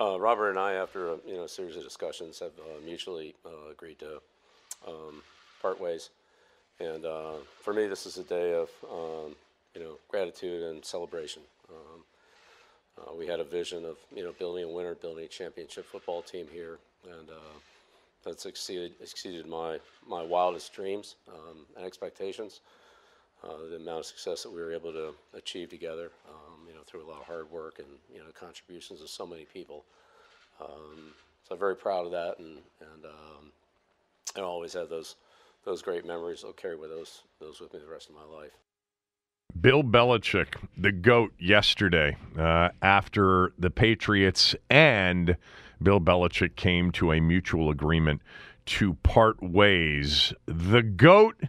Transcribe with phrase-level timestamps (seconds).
[0.00, 3.70] Uh, Robert and I, after a you know series of discussions, have uh, mutually uh,
[3.70, 4.22] agreed to
[4.88, 5.22] um,
[5.60, 6.08] part ways.
[6.80, 9.36] And uh, for me, this is a day of um,
[9.74, 11.42] you know gratitude and celebration.
[11.68, 12.02] Um,
[12.98, 16.22] uh, we had a vision of you know building a winner, building a championship football
[16.22, 17.58] team here, and uh,
[18.24, 22.60] that's exceeded exceeded my my wildest dreams um, and expectations.
[23.44, 26.49] Uh, the amount of success that we were able to achieve together, um,
[26.80, 29.84] know, through a lot of hard work and you know contributions of so many people.
[30.60, 33.52] Um, so I'm very proud of that, and and um,
[34.36, 35.16] I always have those
[35.64, 36.42] those great memories.
[36.44, 38.52] I'll carry with those those with me the rest of my life.
[39.60, 45.36] Bill Belichick, the GOAT, yesterday uh, after the Patriots and
[45.82, 48.22] Bill Belichick came to a mutual agreement
[48.66, 50.32] to part ways.
[50.46, 51.42] The GOAT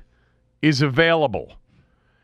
[0.64, 1.54] is available.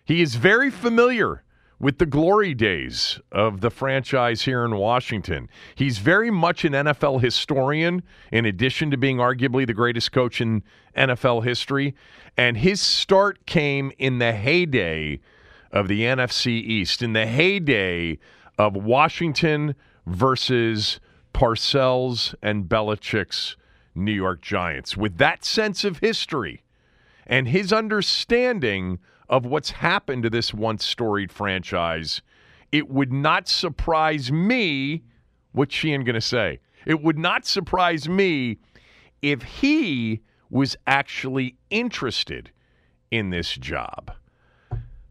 [0.03, 1.43] He is very familiar
[1.79, 5.47] with the glory days of the franchise here in Washington.
[5.75, 10.63] He's very much an NFL historian, in addition to being arguably the greatest coach in
[10.95, 11.95] NFL history.
[12.35, 15.19] And his start came in the heyday
[15.71, 18.17] of the NFC East, in the heyday
[18.57, 20.99] of Washington versus
[21.33, 23.55] Parcells and Belichick's
[23.93, 24.97] New York Giants.
[24.97, 26.63] With that sense of history
[27.27, 28.99] and his understanding
[29.29, 32.21] of what's happened to this once storied franchise,
[32.71, 35.03] it would not surprise me.
[35.51, 36.59] What's Sheehan going to say?
[36.85, 38.57] It would not surprise me
[39.21, 42.51] if he was actually interested
[43.11, 44.11] in this job.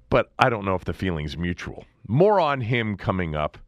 [0.08, 1.84] But I don't know if the feeling's mutual.
[2.06, 3.58] More on him coming up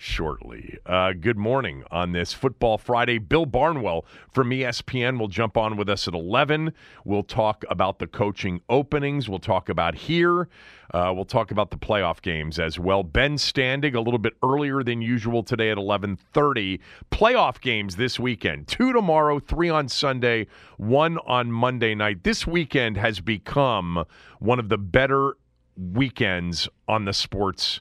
[0.00, 0.78] shortly.
[0.86, 3.18] Uh, good morning on this Football Friday.
[3.18, 6.72] Bill Barnwell from ESPN will jump on with us at 11.
[7.04, 9.28] We'll talk about the coaching openings.
[9.28, 10.48] We'll talk about here.
[10.94, 13.02] Uh, we'll talk about the playoff games as well.
[13.02, 16.78] Ben Standig a little bit earlier than usual today at 11:30.
[17.10, 18.68] Playoff games this weekend.
[18.68, 22.22] Two tomorrow, three on Sunday, one on Monday night.
[22.22, 24.04] This weekend has become
[24.38, 25.36] one of the better
[25.76, 27.80] weekends on the sports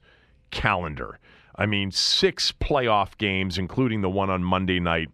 [0.50, 1.20] calendar.
[1.58, 5.10] I mean, six playoff games, including the one on Monday night,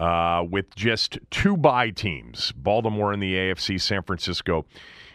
[0.00, 4.64] uh, with just two bye teams Baltimore in the AFC, San Francisco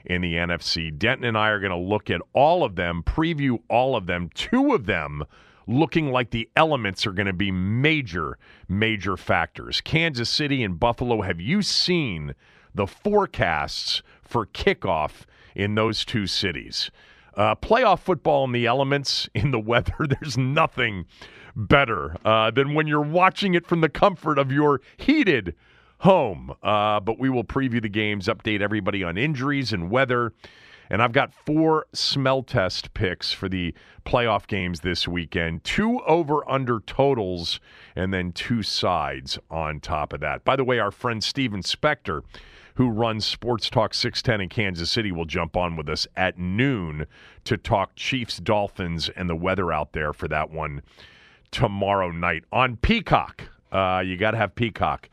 [0.06, 0.98] in the NFC.
[0.98, 4.30] Denton and I are going to look at all of them, preview all of them,
[4.34, 5.24] two of them
[5.68, 8.38] looking like the elements are going to be major,
[8.70, 9.82] major factors.
[9.82, 12.34] Kansas City and Buffalo, have you seen
[12.74, 16.90] the forecasts for kickoff in those two cities?
[17.38, 21.06] Uh, playoff football in the elements, in the weather, there's nothing
[21.56, 25.56] better uh, than when you're watching it from the comfort of your heated
[26.00, 26.54] home.
[26.64, 30.34] Uh, but we will preview the games, update everybody on injuries and weather.
[30.90, 33.74] And I've got four smell test picks for the
[34.06, 37.60] playoff games this weekend two over under totals,
[37.96, 40.46] and then two sides on top of that.
[40.46, 42.22] By the way, our friend Steven Spector
[42.78, 47.08] who runs Sports Talk 610 in Kansas City, will jump on with us at noon
[47.44, 50.84] to talk Chiefs Dolphins and the weather out there for that one
[51.50, 53.50] tomorrow night on Peacock.
[53.72, 55.10] Uh, you got to have Peacock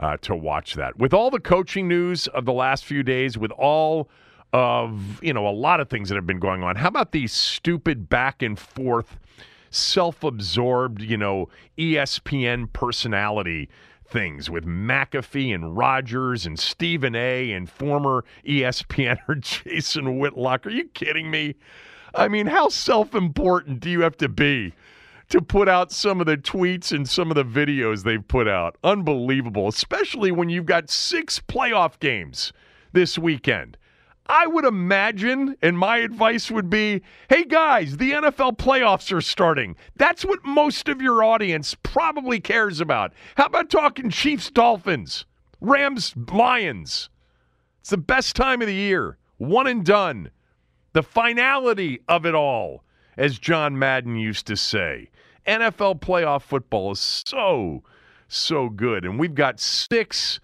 [0.00, 0.98] uh, to watch that.
[0.98, 4.08] With all the coaching news of the last few days, with all
[4.52, 7.32] of, you know, a lot of things that have been going on, how about these
[7.32, 9.16] stupid back and forth,
[9.70, 11.48] self absorbed, you know,
[11.78, 13.68] ESPN personality?
[14.08, 17.52] Things with McAfee and Rogers and Stephen A.
[17.52, 20.66] and former ESPNer Jason Whitlock.
[20.66, 21.54] Are you kidding me?
[22.14, 24.72] I mean, how self important do you have to be
[25.28, 28.76] to put out some of the tweets and some of the videos they've put out?
[28.82, 32.52] Unbelievable, especially when you've got six playoff games
[32.92, 33.76] this weekend.
[34.28, 39.76] I would imagine, and my advice would be hey guys, the NFL playoffs are starting.
[39.96, 43.12] That's what most of your audience probably cares about.
[43.36, 45.26] How about talking Chiefs Dolphins,
[45.60, 47.08] Rams Lions?
[47.80, 49.16] It's the best time of the year.
[49.38, 50.30] One and done.
[50.92, 52.82] The finality of it all,
[53.16, 55.10] as John Madden used to say.
[55.46, 57.84] NFL playoff football is so,
[58.26, 59.04] so good.
[59.04, 60.40] And we've got six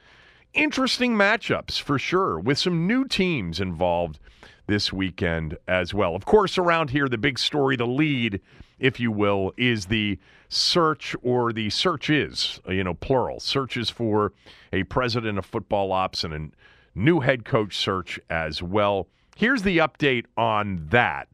[0.54, 4.18] interesting matchups for sure, with some new teams involved
[4.66, 6.14] this weekend as well.
[6.14, 8.40] Of course, around here, the big story, the lead,
[8.78, 10.18] if you will, is the
[10.48, 14.32] search or the searches, you know, plural, searches for
[14.72, 19.08] a president of football ops and a new head coach search as well.
[19.36, 21.28] Here's the update on that.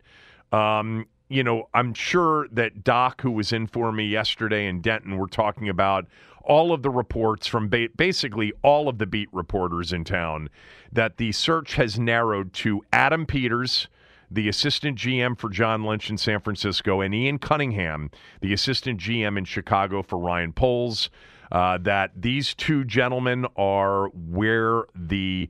[0.53, 5.19] Um, you know, I'm sure that Doc, who was in for me yesterday in Denton,
[5.19, 6.07] were talking about
[6.49, 10.49] all of the reports from ba- basically all of the beat reporters in town
[10.91, 13.89] that the search has narrowed to Adam Peters,
[14.31, 18.11] the assistant GM for John Lynch in San Francisco, and Ian Cunningham,
[18.41, 21.11] the assistant GM in Chicago for Ryan Poles.
[21.51, 25.49] Uh, that these two gentlemen are where the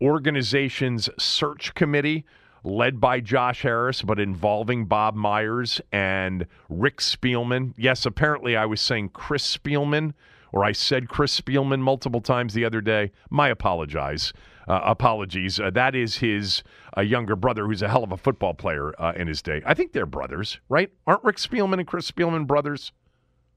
[0.00, 2.24] organization's search committee
[2.62, 7.74] led by Josh Harris, but involving Bob Myers and Rick Spielman.
[7.76, 10.12] Yes, apparently I was saying Chris Spielman,
[10.52, 13.12] or I said Chris Spielman multiple times the other day.
[13.30, 14.32] My apologize.
[14.68, 15.58] Uh, apologies.
[15.58, 16.62] Uh, that is his
[16.96, 19.62] uh, younger brother, who's a hell of a football player uh, in his day.
[19.66, 20.90] I think they're brothers, right?
[21.06, 22.92] Aren't Rick Spielman and Chris Spielman brothers?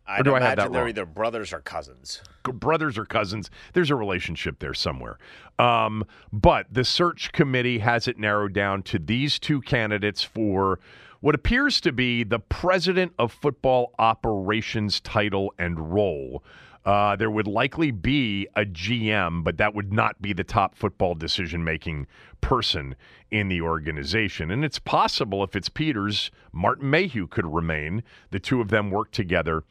[0.05, 0.89] I'd do I have imagine that they're wrong?
[0.89, 2.21] either brothers or cousins.
[2.43, 3.49] brothers or cousins.
[3.73, 5.17] There's a relationship there somewhere.
[5.59, 10.79] Um, but the search committee has it narrowed down to these two candidates for
[11.21, 16.43] what appears to be the president of football operations title and role.
[16.85, 21.15] Uh, there would likely be a GM, but that would not be the top football
[21.15, 22.07] decision making
[22.41, 22.95] person
[23.31, 24.51] in the organization.
[24.51, 28.03] And it's possible if it's Peters, Martin Mayhew could remain.
[28.31, 29.63] The two of them work together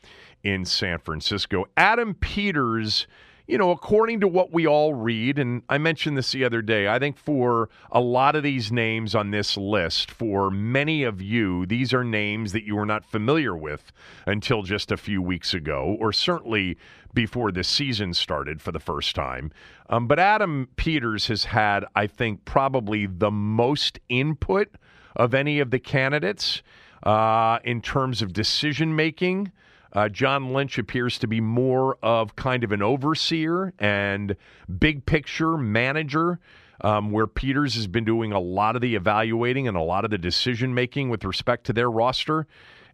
[0.43, 1.67] in San Francisco.
[1.77, 3.07] Adam Peters,
[3.47, 6.89] you know, according to what we all read, and I mentioned this the other day,
[6.89, 11.67] I think for a lot of these names on this list, for many of you,
[11.67, 13.93] these are names that you were not familiar with
[14.27, 16.77] until just a few weeks ago, or certainly
[17.15, 19.51] before the season started for the first time.
[19.89, 24.69] Um, but Adam Peters has had, I think, probably the most input
[25.17, 26.63] of any of the candidates
[27.03, 29.53] uh, in terms of decision making.
[29.93, 34.37] Uh, John Lynch appears to be more of kind of an overseer and
[34.79, 36.41] big picture manager,
[36.81, 40.11] um, where Peters has been doing a lot of the evaluating and a lot of
[40.11, 42.47] the decision making with respect to their roster.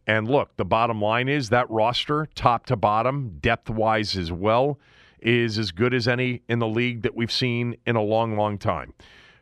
[0.07, 4.79] And look, the bottom line is that roster, top to bottom, depth wise as well,
[5.21, 8.59] is as good as any in the league that we've seen in a long, long
[8.59, 8.95] time.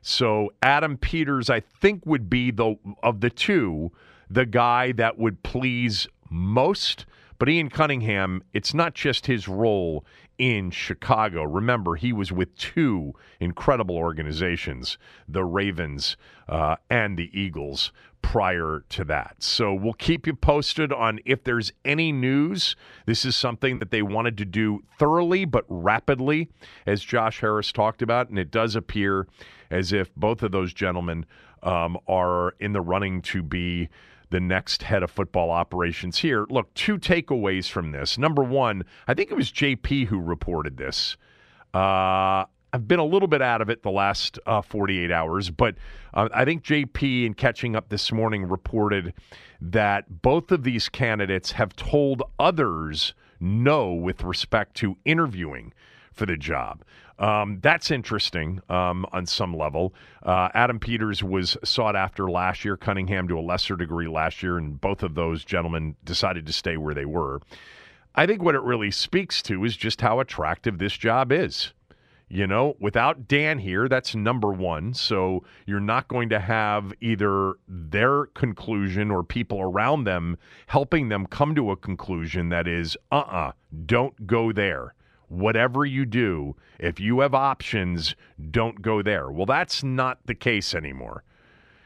[0.03, 3.93] So Adam Peters, I think, would be the of the two,
[4.29, 7.07] the guy that would please most.
[7.39, 10.05] But Ian Cunningham, it's not just his role
[10.39, 11.45] in Chicago.
[11.45, 14.99] Remember, he was with two incredible organizations,
[15.29, 16.17] the Ravens
[16.49, 17.93] uh, and the Eagles,
[18.23, 19.37] prior to that.
[19.39, 22.75] So we'll keep you posted on if there's any news.
[23.07, 26.49] This is something that they wanted to do thoroughly but rapidly,
[26.87, 28.29] as Josh Harris talked about.
[28.29, 29.29] And it does appear
[29.71, 31.25] as if both of those gentlemen
[31.63, 33.89] um, are in the running to be
[34.31, 36.47] the next head of football operations here.
[36.49, 38.19] Look, two takeaways from this.
[38.19, 41.17] Number one, I think it was JP who reported this.
[41.73, 45.77] Uh, I've been a little bit out of it the last uh, 48 hours, but
[46.15, 49.15] uh, I think JP, in catching up this morning, reported
[49.61, 55.73] that both of these candidates have told others no with respect to interviewing
[56.17, 56.83] for the job.
[57.19, 59.95] Um, that's interesting um, on some level.
[60.23, 64.59] Uh, Adam Peters was sought after last year, Cunningham to a lesser degree last year,
[64.59, 67.41] and both of those gentlemen decided to stay where they were.
[68.15, 71.73] I think what it really speaks to is just how attractive this job is.
[72.29, 74.95] You know, without Dan here, that's number one.
[74.95, 81.27] So you're not going to have either their conclusion or people around them helping them
[81.27, 83.53] come to a conclusion that is, uh uh-uh, uh,
[83.87, 84.96] do not go there
[85.29, 88.15] whatever you do, if you have options,
[88.51, 89.31] don't go there.
[89.31, 91.25] Well, that's not the case anymore.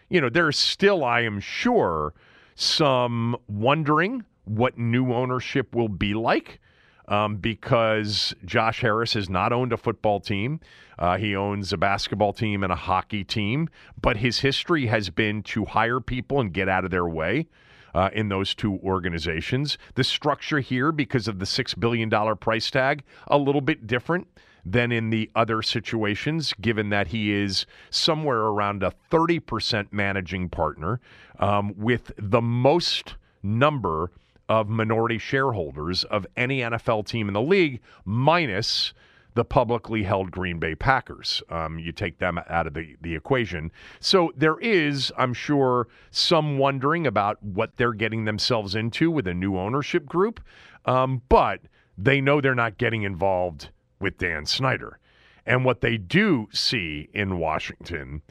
[0.09, 2.14] You know, there's still, I am sure,
[2.54, 6.61] some wondering what new ownership will be like.
[7.09, 10.61] Um, because Josh Harris has not owned a football team.
[10.97, 13.68] Uh, he owns a basketball team and a hockey team,
[14.00, 17.49] but his history has been to hire people and get out of their way
[17.94, 19.78] uh, in those two organizations.
[19.94, 24.26] The structure here, because of the $6 billion price tag, a little bit different
[24.64, 31.00] than in the other situations, given that he is somewhere around a 30% managing partner
[31.38, 34.11] um, with the most number
[34.49, 38.92] of minority shareholders of any NFL team in the league, minus
[39.35, 41.43] the publicly held Green Bay Packers.
[41.51, 43.71] Um, you take them out of the, the equation.
[44.01, 49.35] So there is, I'm sure, some wondering about what they're getting themselves into with a
[49.35, 50.41] new ownership group.
[50.85, 51.61] Um, but
[51.97, 53.69] they know they're not getting involved
[54.01, 54.99] with Dan Snyder.
[55.47, 58.23] And what they do see in Washington,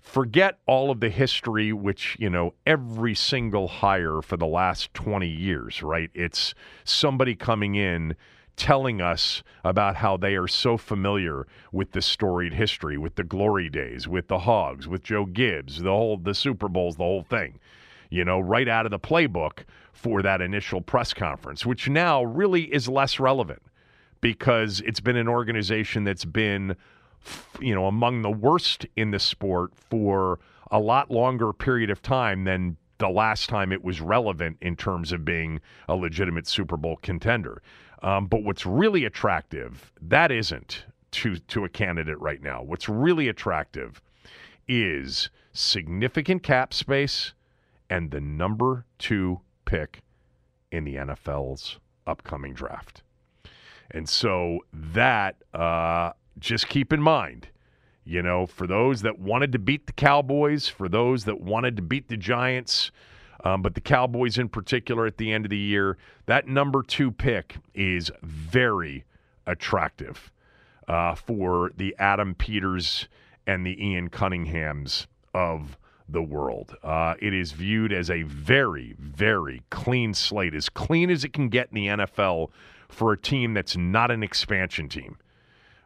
[0.00, 5.28] forget all of the history, which, you know, every single hire for the last 20
[5.28, 6.10] years, right?
[6.14, 8.14] It's somebody coming in
[8.56, 13.68] telling us about how they are so familiar with the storied history, with the glory
[13.68, 17.58] days, with the Hogs, with Joe Gibbs, the whole the Super Bowls, the whole thing.
[18.10, 22.72] You know, right out of the playbook for that initial press conference, which now really
[22.72, 23.62] is less relevant
[24.20, 26.76] because it's been an organization that's been
[27.60, 30.38] you know among the worst in the sport for
[30.70, 35.12] a lot longer period of time than the last time it was relevant in terms
[35.12, 37.60] of being a legitimate Super Bowl contender.
[38.02, 42.62] Um, but what's really attractive, that isn't to, to a candidate right now.
[42.62, 44.02] What's really attractive
[44.68, 47.32] is significant cap space
[47.88, 50.02] and the number two pick
[50.72, 53.02] in the NFL's upcoming draft.
[53.90, 57.48] And so that, uh, just keep in mind,
[58.04, 61.82] you know, for those that wanted to beat the Cowboys, for those that wanted to
[61.82, 62.90] beat the Giants,
[63.44, 67.10] um, but the Cowboys, in particular, at the end of the year, that number two
[67.10, 69.04] pick is very
[69.46, 70.32] attractive
[70.88, 73.06] uh, for the Adam Peters
[73.46, 75.76] and the Ian Cunninghams of
[76.08, 76.76] the world.
[76.82, 81.48] Uh, it is viewed as a very, very clean slate, as clean as it can
[81.48, 82.50] get in the NFL
[82.88, 85.16] for a team that's not an expansion team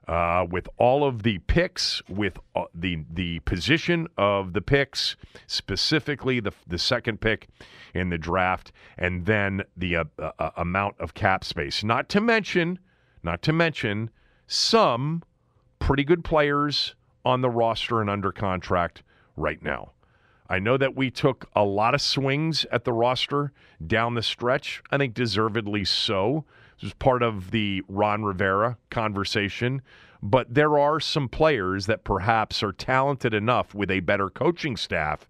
[0.09, 6.41] uh, with all of the picks, with uh, the the position of the picks, specifically
[6.41, 7.49] the the second pick
[7.95, 11.85] in the draft, and then the uh, uh, uh, amount of cap space.
[11.85, 12.79] Not to mention,
[13.23, 14.11] not to mention
[14.47, 15.23] some
[15.79, 19.03] pretty good players on the roster and under contract
[19.37, 19.93] right now.
[20.49, 23.53] I know that we took a lot of swings at the roster
[23.87, 24.83] down the stretch.
[24.91, 26.47] I think deservedly so.
[26.79, 29.83] This was part of the Ron Rivera conversation.
[30.23, 35.29] But there are some players that perhaps are talented enough with a better coaching staff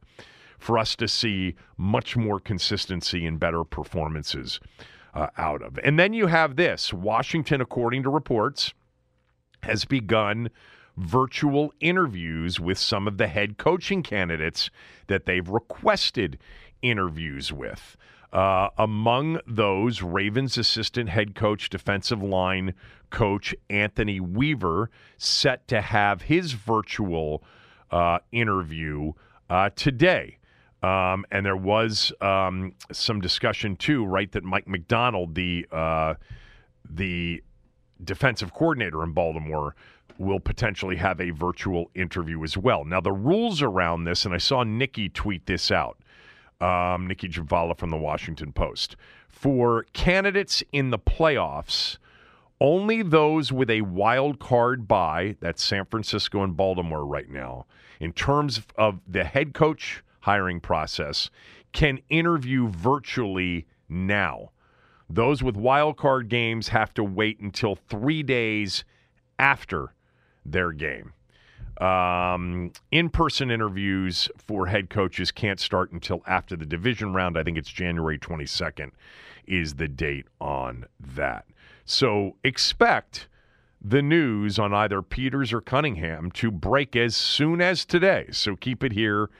[0.58, 4.60] for us to see much more consistency and better performances
[5.14, 5.78] uh, out of.
[5.84, 8.72] And then you have this Washington, according to reports,
[9.62, 10.50] has begun
[10.96, 14.70] virtual interviews with some of the head coaching candidates
[15.06, 16.38] that they've requested
[16.82, 17.96] interviews with.
[18.32, 22.74] Uh, among those, Ravens assistant head coach, defensive line
[23.10, 27.42] coach Anthony Weaver, set to have his virtual
[27.90, 29.12] uh, interview
[29.48, 30.38] uh, today.
[30.82, 34.30] Um, and there was um, some discussion too, right?
[34.30, 36.14] That Mike Macdonald, the uh,
[36.88, 37.42] the
[38.04, 39.74] defensive coordinator in Baltimore,
[40.18, 42.84] will potentially have a virtual interview as well.
[42.84, 45.98] Now, the rules around this, and I saw Nicki tweet this out
[46.60, 48.96] um, Nicki Jhabvala from the Washington Post.
[49.28, 51.98] For candidates in the playoffs,
[52.60, 57.66] only those with a wild card bye, that's San Francisco and Baltimore right now,
[58.00, 61.30] in terms of the head coach hiring process,
[61.72, 64.50] can interview virtually now.
[65.08, 68.84] Those with wild card games have to wait until three days
[69.38, 69.94] after
[70.44, 71.12] their game.
[71.80, 77.38] Um, in person interviews for head coaches can't start until after the division round.
[77.38, 78.90] I think it's January 22nd,
[79.46, 81.46] is the date on that.
[81.84, 83.28] So expect
[83.80, 88.26] the news on either Peters or Cunningham to break as soon as today.
[88.32, 89.30] So keep it here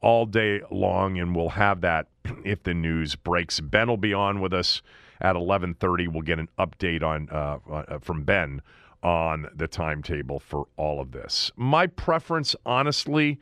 [0.00, 2.08] all day long, and we'll have that
[2.44, 3.60] if the news breaks.
[3.60, 4.82] Ben will be on with us
[5.20, 6.08] at 11:30.
[6.08, 8.60] We'll get an update on uh, uh, from Ben
[9.06, 11.52] on the timetable for all of this.
[11.54, 13.38] My preference, honestly,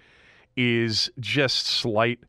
[0.58, 2.20] is just slight.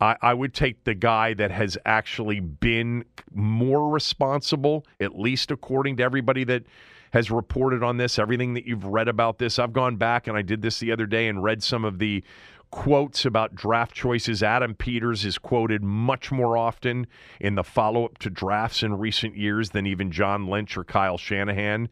[0.00, 5.98] I, I, would take the guy that has actually been more responsible, at least according
[5.98, 6.64] to everybody that
[7.12, 9.60] has reported on this, everything that you've read about this.
[9.60, 12.24] I've gone back and I did this the other day and read some of the
[12.72, 14.42] quotes about draft choices.
[14.42, 17.06] Adam Peters is quoted much more often
[17.38, 21.16] in the follow up to drafts in recent years than even John Lynch or Kyle
[21.18, 21.88] Shanahan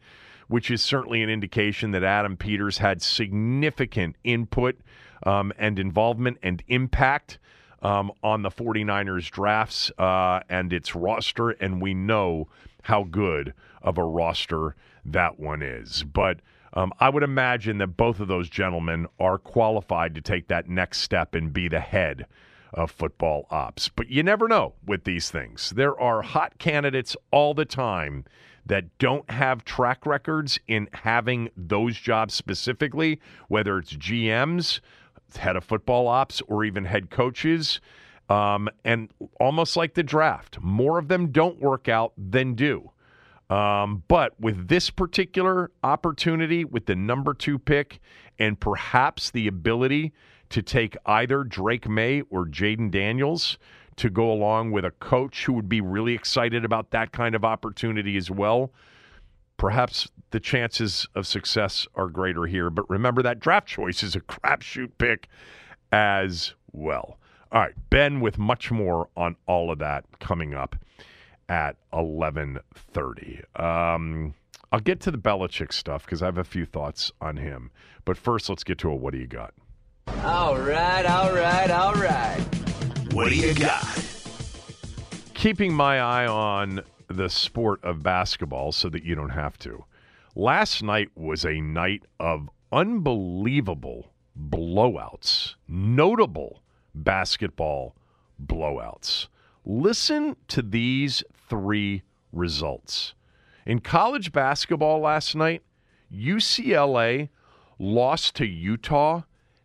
[0.51, 4.77] which is certainly an indication that Adam Peters had significant input
[5.23, 7.39] um, and involvement and impact
[7.81, 12.49] um, on the 49ers drafts uh, and its roster, and we know
[12.83, 16.03] how good of a roster that one is.
[16.03, 16.41] But
[16.73, 20.99] um, I would imagine that both of those gentlemen are qualified to take that next
[20.99, 22.25] step and be the head
[22.73, 23.87] of football ops.
[23.87, 25.69] But you never know with these things.
[25.71, 28.25] There are hot candidates all the time
[28.71, 34.79] that don't have track records in having those jobs specifically, whether it's GMs,
[35.35, 37.81] head of football ops, or even head coaches.
[38.29, 39.09] Um, and
[39.41, 42.91] almost like the draft, more of them don't work out than do.
[43.49, 47.99] Um, but with this particular opportunity, with the number two pick,
[48.39, 50.13] and perhaps the ability
[50.47, 53.57] to take either Drake Maye or Jayden Daniels
[53.97, 57.43] to go along with a coach who would be really excited about that kind of
[57.43, 58.71] opportunity as well,
[59.57, 62.69] perhaps the chances of success are greater here.
[62.69, 65.27] But remember that draft choice is a crapshoot pick
[65.91, 67.17] as well.
[67.51, 70.75] All right, Ben with much more on all of that coming up
[71.49, 73.43] at 11:30.
[73.59, 74.33] Um,
[74.71, 77.71] I'll get to the Belichick stuff because I have a few thoughts on him.
[78.05, 79.53] But first, let's get to a what do you got?
[80.23, 82.60] All right, all right, all right.
[83.13, 83.85] What do you got?
[85.33, 89.83] Keeping my eye on the sport of basketball so that you don't have to.
[90.33, 96.63] Last night was a night of unbelievable blowouts, notable
[96.95, 97.97] basketball
[98.41, 99.27] blowouts.
[99.65, 103.13] Listen to these three results.
[103.65, 105.63] In college basketball last night,
[106.09, 107.27] UCLA
[107.77, 109.23] lost to Utah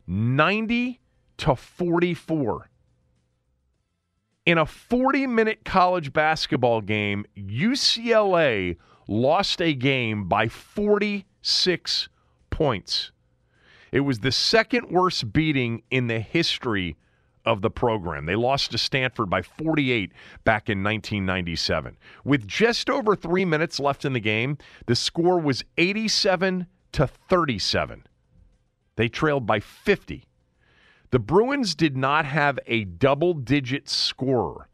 [0.08, 1.00] 90
[1.36, 2.70] to 44.
[4.46, 8.76] In a 40 minute college basketball game, UCLA
[9.08, 12.08] lost a game by 46
[12.50, 13.10] points.
[13.90, 16.96] It was the second worst beating in the history
[17.44, 18.26] of the program.
[18.26, 20.12] They lost to Stanford by 48
[20.44, 21.96] back in 1997.
[22.24, 28.06] With just over three minutes left in the game, the score was 87 to 37.
[28.94, 30.25] They trailed by 50.
[31.10, 34.68] The Bruins did not have a double digit scorer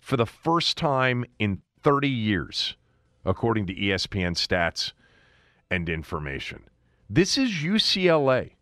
[0.00, 2.76] for the first time in 30 years,
[3.24, 4.92] according to ESPN stats
[5.70, 6.64] and information.
[7.08, 8.52] This is UCLA.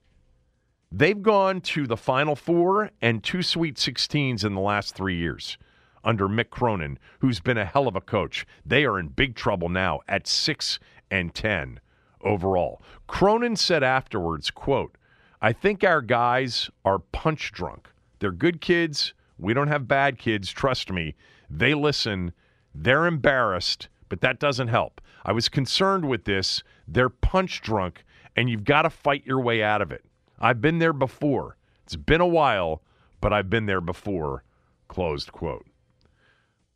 [0.93, 5.59] They've gone to the Final Four and two Sweet 16s in the last three years
[6.05, 8.47] under Mick Cronin, who's been a hell of a coach.
[8.65, 10.79] They are in big trouble now at 6
[11.11, 11.81] and 10
[12.21, 12.81] overall.
[13.09, 14.97] Cronin said afterwards, quote,
[15.41, 17.89] I think our guys are punch drunk.
[18.19, 19.13] They're good kids.
[19.39, 20.51] We don't have bad kids.
[20.51, 21.15] Trust me.
[21.51, 22.33] They listen.
[22.75, 25.01] They're embarrassed, but that doesn't help.
[25.25, 26.63] I was concerned with this.
[26.89, 30.05] They're punch drunk, and you've got to fight your way out of it.
[30.39, 31.57] I've been there before.
[31.85, 32.83] It's been a while,
[33.21, 34.45] but I've been there before.
[34.89, 35.67] Closed quote.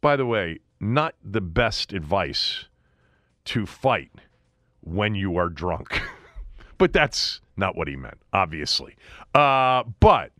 [0.00, 2.66] By the way, not the best advice
[3.46, 4.12] to fight
[4.80, 6.00] when you are drunk.
[6.78, 8.96] but that's not what he meant, obviously.
[9.32, 10.32] Uh, but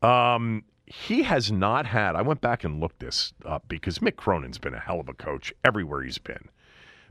[0.00, 4.58] um, he has not had, I went back and looked this up because Mick Cronin's
[4.58, 6.48] been a hell of a coach everywhere he's been.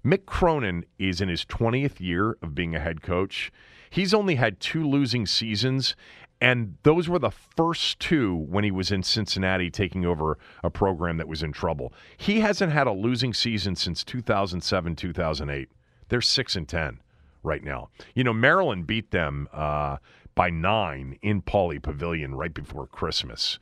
[0.05, 3.51] Mick Cronin is in his 20th year of being a head coach.
[3.89, 5.95] He's only had two losing seasons,
[6.39, 11.17] and those were the first two when he was in Cincinnati taking over a program
[11.17, 11.93] that was in trouble.
[12.15, 15.69] He hasn't had a losing season since 2007, 2008.
[16.09, 16.99] They're 6 and 10
[17.43, 17.89] right now.
[18.15, 19.97] You know, Maryland beat them uh,
[20.35, 23.59] by nine in Pauley Pavilion right before Christmas.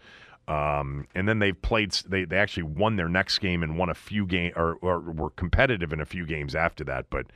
[0.48, 1.92] Um, and then they've played.
[2.08, 5.32] They, they actually won their next game and won a few game or, or were
[5.32, 7.10] competitive in a few games after that.
[7.10, 7.28] But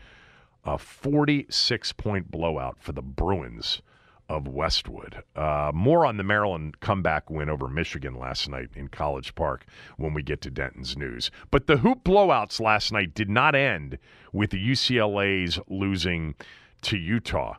[0.63, 3.81] a 46 point blowout for the Bruins
[4.29, 5.23] of Westwood.
[5.35, 9.65] Uh, more on the Maryland comeback win over Michigan last night in College Park
[9.97, 11.31] when we get to Denton's news.
[11.51, 13.97] But the hoop blowouts last night did not end
[14.31, 16.35] with the UCLA's losing
[16.83, 17.55] to Utah.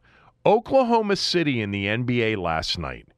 [0.47, 3.09] Oklahoma City in the NBA last night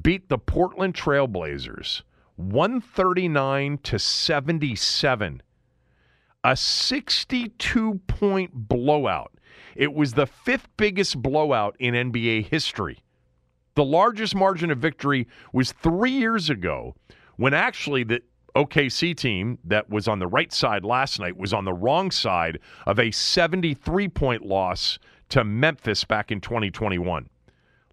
[0.00, 2.02] beat the Portland Trailblazers
[2.36, 5.42] 139 to 77.
[6.44, 9.32] A 62 point blowout.
[9.76, 12.98] It was the fifth biggest blowout in NBA history.
[13.74, 16.94] The largest margin of victory was three years ago
[17.36, 18.20] when actually the
[18.54, 22.58] OKC team that was on the right side last night was on the wrong side
[22.86, 24.98] of a 73 point loss
[25.30, 27.28] to Memphis back in 2021.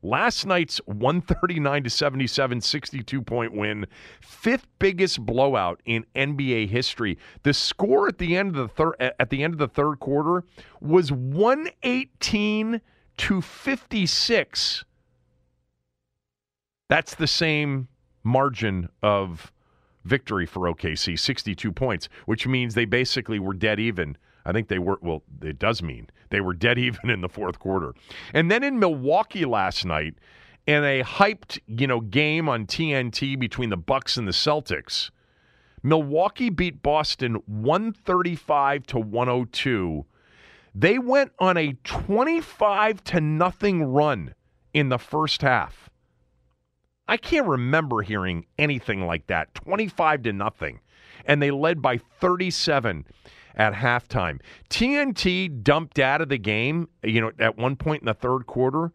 [0.02, 3.86] Last night's 139 to 77 62 point win,
[4.22, 7.18] fifth biggest blowout in NBA history.
[7.44, 10.46] The score at the end of the third at the end of the third quarter
[10.80, 12.82] was 118
[13.18, 14.86] to 56.
[16.88, 17.90] That's the same
[18.24, 19.52] margin of
[20.06, 24.18] victory for OKC, 62 points, which means they basically were dead even.
[24.46, 27.60] I think they were, well, it does mean they were dead even in the fourth
[27.60, 27.94] quarter.
[28.34, 30.16] And then in Milwaukee last night,
[30.66, 35.10] in a hyped, you know, game on TNT between the Bucks and the Celtics,
[35.82, 40.06] Milwaukee beat Boston 135 to 102.
[40.76, 44.36] They went on a 25 to nothing run
[44.74, 45.90] in the first half.
[47.08, 49.56] I can't remember hearing anything like that.
[49.56, 50.82] 25 to nothing.
[51.26, 53.06] And they led by 37
[53.60, 54.40] at halftime.
[54.70, 58.94] TNT dumped out of the game, you know, at one point in the third quarter.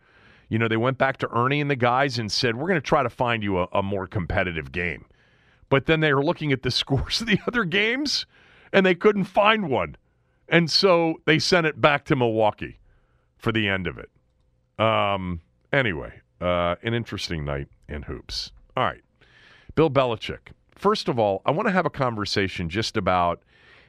[0.48, 2.86] You know, they went back to Ernie and the guys and said, We're going to
[2.86, 5.04] try to find you a, a more competitive game.
[5.68, 8.26] But then they were looking at the scores of the other games
[8.72, 9.96] and they couldn't find one.
[10.48, 12.80] And so they sent it back to Milwaukee
[13.36, 14.10] for the end of it.
[14.82, 15.40] Um,
[15.72, 18.50] anyway, uh, an interesting night in hoops.
[18.76, 19.02] All right.
[19.74, 20.52] Bill Belichick.
[20.74, 23.42] First of all, I want to have a conversation just about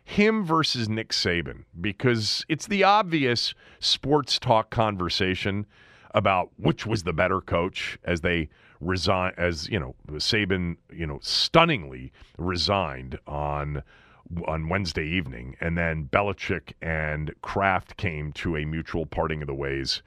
[0.06, 5.65] him versus Nick Saban because it's the obvious sports talk conversation
[6.12, 8.48] about which was the better coach as they
[8.80, 13.82] resign as you know Saban you know stunningly resigned on
[14.48, 19.54] on Wednesday evening and then Belichick and Kraft came to a mutual parting of the
[19.54, 20.04] ways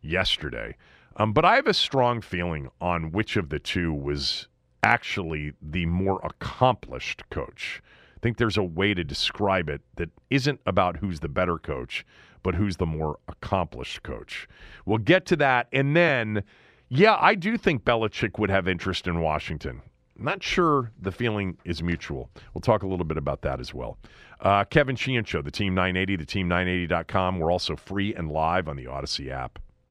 [0.00, 0.76] yesterday.
[1.16, 4.48] Um, but I have a strong feeling on which of the two was
[4.82, 7.82] actually the more accomplished coach.
[8.20, 12.04] I think there's a way to describe it that isn't about who's the better coach,
[12.42, 14.46] but who's the more accomplished coach.
[14.84, 15.68] We'll get to that.
[15.72, 16.44] And then,
[16.90, 19.80] yeah, I do think Belichick would have interest in Washington.
[20.18, 22.28] Not sure the feeling is mutual.
[22.52, 23.96] We'll talk a little bit about that as well.
[24.40, 27.38] Uh, Kevin Sheehan Show, the Team 980, the Team980.com.
[27.38, 29.58] We're also free and live on the Odyssey app.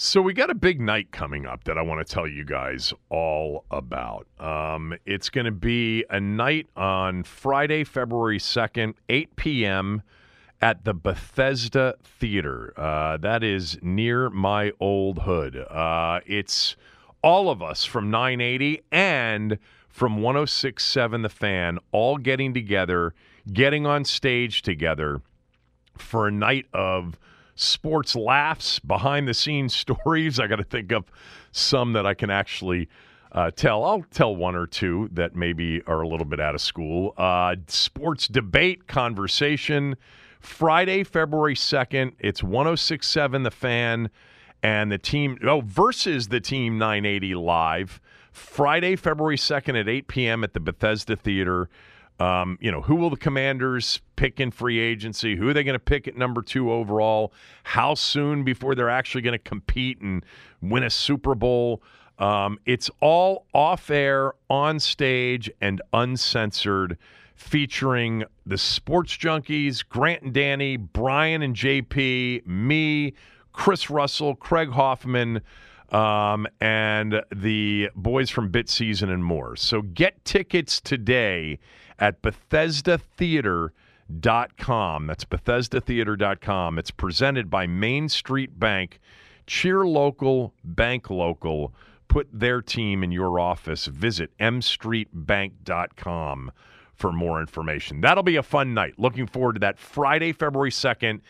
[0.00, 2.92] So we got a big night coming up that I want to tell you guys
[3.08, 4.28] all about.
[4.38, 10.02] Um, it's going to be a night on Friday, February 2nd, 8 p.m.
[10.62, 12.72] at the Bethesda Theater.
[12.76, 15.56] Uh, that is near my old hood.
[15.56, 16.76] Uh, it's
[17.20, 19.58] all of us from 980 and
[19.88, 23.14] from 1067 The Fan all getting together,
[23.52, 25.22] getting on stage together
[25.96, 27.18] for a night of
[27.60, 30.40] sports laughs, behind the scenes stories.
[30.40, 31.04] I got to think of
[31.52, 32.88] some that I can actually
[33.32, 33.84] uh, tell.
[33.84, 37.14] I'll tell one or two that maybe are a little bit out of school.
[37.16, 39.96] Uh, sports debate conversation
[40.40, 42.12] Friday, February 2nd.
[42.20, 44.10] It's 1067 The Fan
[44.62, 48.00] and the team, oh, versus the team 980 live.
[48.32, 50.44] Friday, February 2nd at 8 p.m.
[50.44, 51.68] at the Bethesda Theater.
[52.20, 55.36] Um, you know, who will the commanders pick in free agency?
[55.36, 57.32] Who are they going to pick at number two overall?
[57.62, 60.24] How soon before they're actually going to compete and
[60.60, 61.82] win a Super Bowl?
[62.18, 66.98] Um, it's all off air, on stage, and uncensored,
[67.36, 73.14] featuring the sports junkies, Grant and Danny, Brian and JP, me,
[73.52, 75.40] Chris Russell, Craig Hoffman,
[75.90, 79.54] um, and the boys from Bit Season and more.
[79.54, 81.60] So get tickets today
[81.98, 85.06] at BethesdaTheater.com.
[85.06, 86.78] That's BethesdaTheater.com.
[86.78, 89.00] It's presented by Main Street Bank.
[89.46, 91.74] Cheer local, bank local.
[92.08, 93.86] Put their team in your office.
[93.86, 96.52] Visit mstreetbank.com
[96.94, 98.00] for more information.
[98.00, 98.94] That'll be a fun night.
[98.98, 101.20] Looking forward to that Friday, February 2nd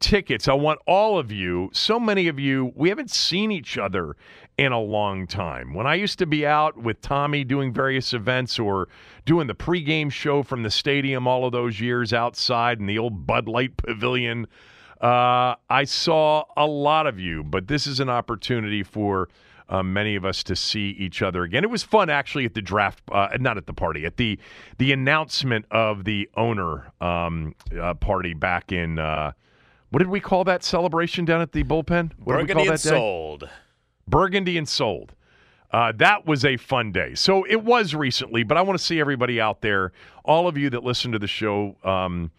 [0.00, 0.48] tickets.
[0.48, 4.16] I want all of you, so many of you, we haven't seen each other
[4.56, 5.74] in a long time.
[5.74, 8.88] When I used to be out with Tommy doing various events or
[9.24, 13.26] doing the pregame show from the stadium all of those years outside in the old
[13.26, 14.46] Bud Light Pavilion,
[15.00, 19.28] uh, I saw a lot of you, but this is an opportunity for.
[19.66, 21.64] Uh, many of us to see each other again.
[21.64, 24.38] It was fun actually at the draft, uh, not at the party, at the
[24.76, 29.32] the announcement of the owner um, uh, party back in uh,
[29.88, 32.10] what did we call that celebration down at the bullpen?
[32.18, 32.90] What did we call Burgundy that day?
[32.90, 33.48] sold.
[34.06, 35.14] Burgundy and sold.
[35.70, 37.14] Uh, that was a fun day.
[37.16, 39.90] So it was recently, but I want to see everybody out there.
[40.24, 42.30] All of you that listen to the show um,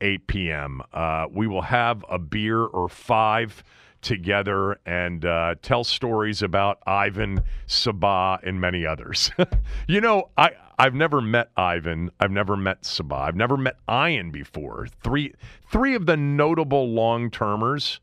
[0.03, 0.83] 8 p.m.
[0.93, 3.65] Uh, we will have a beer or five
[4.03, 9.31] together and uh, tell stories about Ivan, Sabah, and many others.
[9.89, 12.11] you know, I I've never met Ivan.
[12.21, 13.29] I've never met Sabah.
[13.29, 14.87] I've never met Ian before.
[15.03, 15.35] Three
[15.71, 18.01] three of the notable long termers.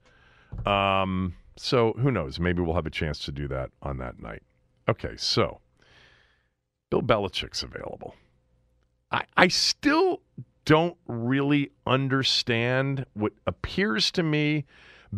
[0.66, 2.40] Um, so who knows?
[2.40, 4.44] Maybe we'll have a chance to do that on that night.
[4.90, 5.60] Okay, so
[6.90, 8.16] Bill Belichick's available.
[9.12, 10.22] I, I still
[10.66, 14.66] don't really understand what appears to me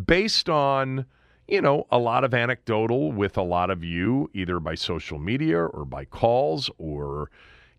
[0.06, 1.06] based on
[1.46, 5.58] you know a lot of anecdotal with a lot of you either by social media
[5.58, 7.30] or by calls or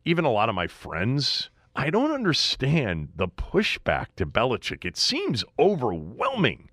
[0.06, 1.50] even a lot of my friends.
[1.76, 4.84] I don't understand the pushback to Belichick.
[4.84, 6.70] It seems overwhelming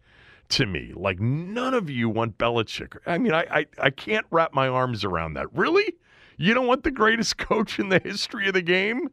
[0.48, 2.96] to me like none of you want Belichick.
[3.06, 5.52] I mean i i, I can't wrap my arms around that.
[5.54, 5.94] Really?
[6.36, 9.10] You don't want the greatest coach in the history of the game?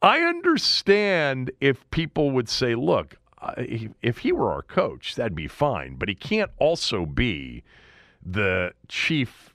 [0.00, 3.16] I understand if people would say, look,
[3.56, 7.62] if he were our coach, that'd be fine, but he can't also be
[8.24, 9.54] the chief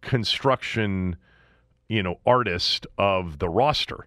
[0.00, 1.16] construction,
[1.88, 4.06] you know, artist of the roster.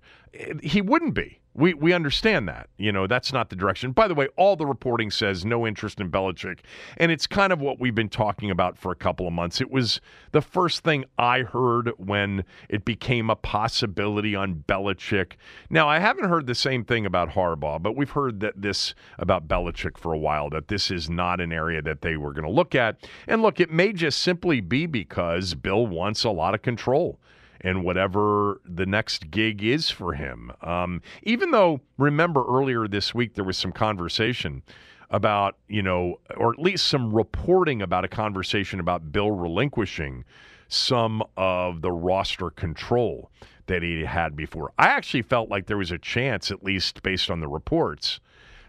[0.62, 1.40] He wouldn't be.
[1.58, 2.70] We we understand that.
[2.78, 3.92] You know, that's not the direction.
[3.92, 6.60] By the way, all the reporting says no interest in Belichick,
[6.98, 9.60] and it's kind of what we've been talking about for a couple of months.
[9.60, 10.00] It was
[10.32, 15.34] the first thing I heard when it became a possibility on Belichick.
[15.70, 19.48] Now, I haven't heard the same thing about Harbaugh, but we've heard that this about
[19.48, 22.52] Belichick for a while that this is not an area that they were going to
[22.52, 23.10] look at.
[23.28, 27.20] And look, it may just simply be because Bill wants a lot of control
[27.68, 30.54] and whatever the next gig is for him.
[30.62, 34.64] Um, even though, remember earlier this week, there was some conversation
[35.10, 40.24] about, you know, or at least some reporting about a conversation about Bill relinquishing
[40.70, 43.32] some of the roster control
[43.66, 44.72] that he had before.
[44.80, 48.22] I actually felt like there was a chance, at least based on the reports,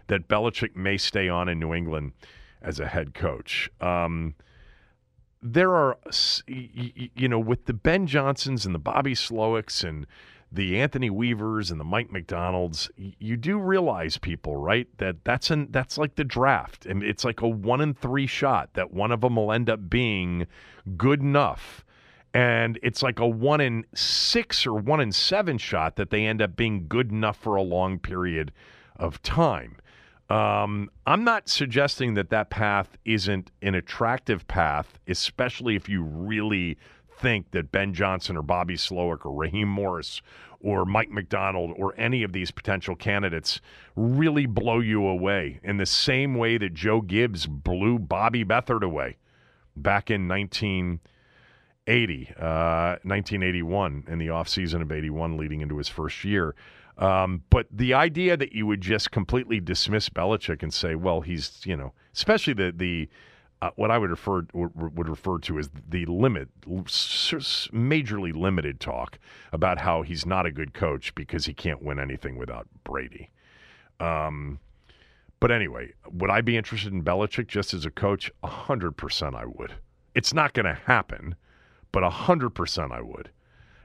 [0.07, 2.11] that Belichick may stay on in New England
[2.61, 3.69] as a head coach.
[3.79, 4.35] Um,
[5.41, 5.97] there are,
[6.47, 10.05] you know, with the Ben Johnsons and the Bobby Slowiks and
[10.51, 15.67] the Anthony Weavers and the Mike Macdonalds, you do realize, people, right, that that's an
[15.71, 19.21] that's like the draft, and it's like a one in three shot that one of
[19.21, 20.47] them will end up being
[20.97, 21.85] good enough,
[22.33, 26.41] and it's like a one in six or one in seven shot that they end
[26.41, 28.51] up being good enough for a long period
[28.95, 29.77] of time.
[30.29, 36.77] Um, I'm not suggesting that that path isn't an attractive path, especially if you really
[37.19, 40.21] think that Ben Johnson or Bobby Slowik or Raheem Morris
[40.61, 43.59] or Mike Macdonald or any of these potential candidates
[43.95, 49.17] really blow you away in the same way that Joe Gibbs blew Bobby Beathard away
[49.75, 56.55] back in 1980, uh, 1981, in the offseason of 81, leading into his first year.
[56.99, 61.61] Um, but the idea that you would just completely dismiss Belichick and say, well, he's,
[61.65, 63.09] you know, especially the, the,
[63.61, 69.17] uh, what I would refer would, refer to as the limit, majorly limited talk
[69.53, 73.31] about how he's not a good coach because he can't win anything without Brady.
[74.01, 74.59] Um,
[75.39, 78.29] but anyway, would I be interested in Belichick just as a coach?
[78.43, 79.73] Hundred percent, I would.
[80.15, 81.35] It's not going to happen,
[81.93, 83.29] but hundred percent, I would.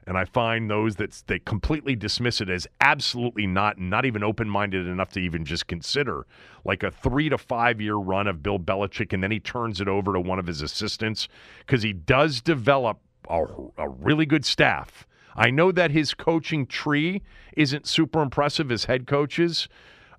[0.06, 4.48] And I find those that they completely dismiss it as absolutely not, not even open
[4.48, 6.26] minded enough to even just consider
[6.64, 9.88] like a three to five year run of Bill Belichick, and then he turns it
[9.88, 11.28] over to one of his assistants
[11.60, 13.44] because he does develop a,
[13.78, 15.06] a really good staff.
[15.36, 17.22] I know that his coaching tree
[17.56, 19.68] isn't super impressive as head coaches,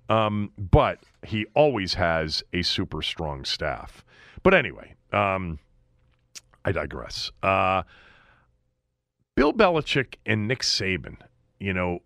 [0.08, 4.04] um, but he always has a super strong staff.
[4.42, 5.58] But anyway, um,
[6.64, 7.30] I digress.
[7.42, 7.82] Uh,
[9.36, 11.18] Bill Belichick and Nick Saban,
[11.60, 12.00] you know,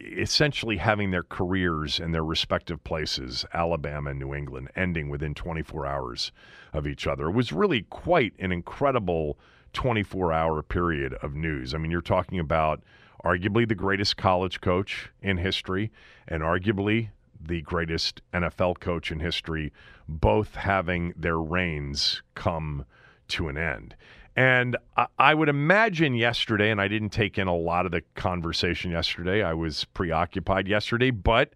[0.00, 5.86] essentially having their careers in their respective places, Alabama and New England, ending within 24
[5.86, 6.32] hours
[6.72, 9.38] of each other, was really quite an incredible
[9.74, 11.74] 24 hour period of news.
[11.74, 12.82] I mean, you're talking about
[13.22, 15.92] arguably the greatest college coach in history
[16.26, 19.70] and arguably the greatest NFL coach in history,
[20.08, 22.86] both having their reigns come
[23.28, 23.94] to an end.
[24.36, 24.76] And
[25.16, 29.44] I, would imagine yesterday, and I didn't take in a lot of the conversation yesterday.
[29.44, 31.52] I was preoccupied yesterday, but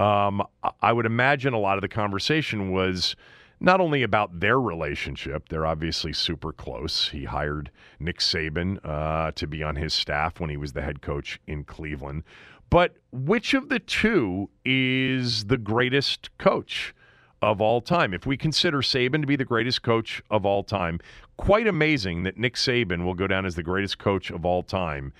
[0.00, 0.42] um,
[0.82, 3.14] I would imagine a lot of the conversation was
[3.60, 7.08] not only about their relationship, they're obviously super close.
[7.10, 11.02] He hired Nick Saban uh, to be on his staff when he was the head
[11.02, 12.24] coach in Cleveland.
[12.70, 16.92] But which of the two is the greatest coach?
[17.42, 18.14] of all time.
[18.14, 20.98] If we consider Saban to be the greatest coach of all time,
[21.36, 25.12] quite amazing that Nick Saban will go down as the greatest coach of all time.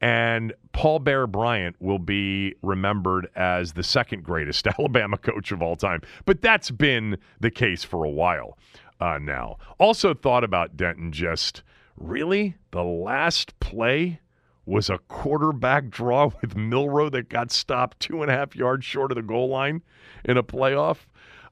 [0.00, 5.76] And Paul Bear Bryant will be remembered as the second greatest Alabama coach of all
[5.76, 6.00] time.
[6.24, 8.58] But that's been the case for a while
[9.00, 9.58] uh, now.
[9.78, 11.62] Also, thought about Denton just
[11.96, 14.20] really the last play
[14.64, 19.12] was a quarterback draw with Milroe that got stopped two and a half yards short
[19.12, 19.82] of the goal line
[20.24, 21.06] in a playoff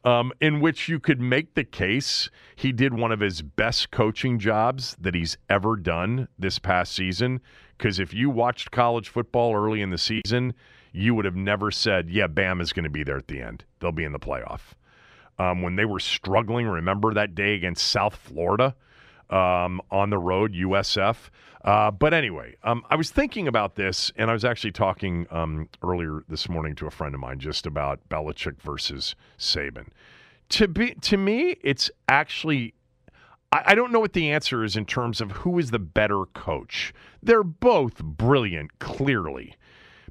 [0.05, 4.39] um, in which you could make the case he did one of his best coaching
[4.39, 7.41] jobs that he's ever done this past season.
[7.77, 10.55] Because if you watched college football early in the season,
[10.93, 13.65] you would have never said, yeah, Bam is going to be there at the end.
[13.79, 14.61] They'll be in the playoff.
[15.39, 18.75] Um, when they were struggling, remember that day against South Florida?
[19.31, 21.31] Um, on the road, USF.
[21.65, 25.69] Uh, but anyway, um, I was thinking about this, and I was actually talking um,
[25.83, 29.89] earlier this morning to a friend of mine just about Belichick versus Saban.
[30.51, 32.75] To be to me, it's actually
[33.53, 36.25] I, I don't know what the answer is in terms of who is the better
[36.35, 36.93] coach.
[37.23, 39.55] They're both brilliant, clearly.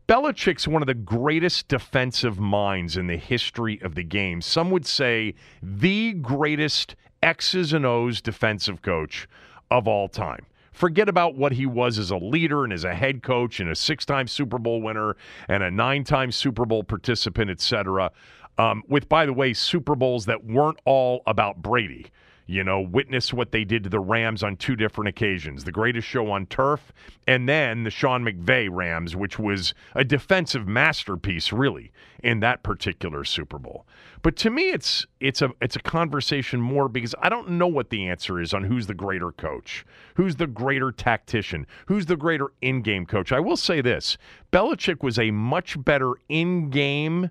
[0.07, 4.41] Belichick's one of the greatest defensive minds in the history of the game.
[4.41, 9.27] Some would say the greatest X's and O's defensive coach
[9.71, 10.45] of all time.
[10.71, 13.75] Forget about what he was as a leader and as a head coach and a
[13.75, 18.11] six time Super Bowl winner and a nine time Super Bowl participant, etc.
[18.57, 22.11] Um, with, by the way, Super Bowls that weren't all about Brady.
[22.49, 26.07] You know, witness what they did to the Rams on two different occasions the greatest
[26.07, 26.91] show on turf,
[27.27, 31.91] and then the Sean McVay Rams, which was a defensive masterpiece, really,
[32.23, 33.85] in that particular Super Bowl.
[34.23, 37.91] But to me, it's it's a it's a conversation more because I don't know what
[37.91, 39.85] the answer is on who's the greater coach,
[40.15, 43.31] who's the greater tactician, who's the greater in-game coach.
[43.31, 44.17] I will say this:
[44.51, 47.29] Belichick was a much better in-game,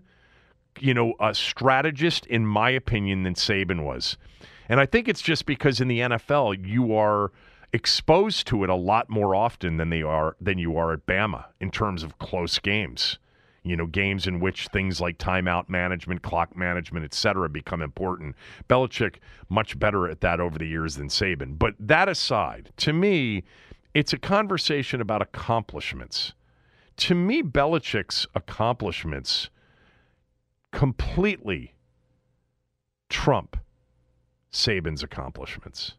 [0.79, 4.17] you know, a strategist, in my opinion, than Saban was.
[4.69, 7.33] And I think it's just because in the NFL you are
[7.73, 11.47] exposed to it a lot more often than they are than you are at Bama
[11.61, 13.19] in terms of close games.
[13.65, 18.35] You know, games in which things like timeout management, clock management, et cetera, become important.
[18.69, 19.17] Belichick
[19.51, 21.59] much better at that over the years than Saban.
[21.59, 23.45] But that aside, to me,
[23.93, 26.33] it's a conversation about accomplishments.
[26.99, 29.51] To me, Belichick's accomplishments
[30.73, 31.75] completely
[33.11, 33.57] trump
[34.53, 35.95] Saban's accomplishments.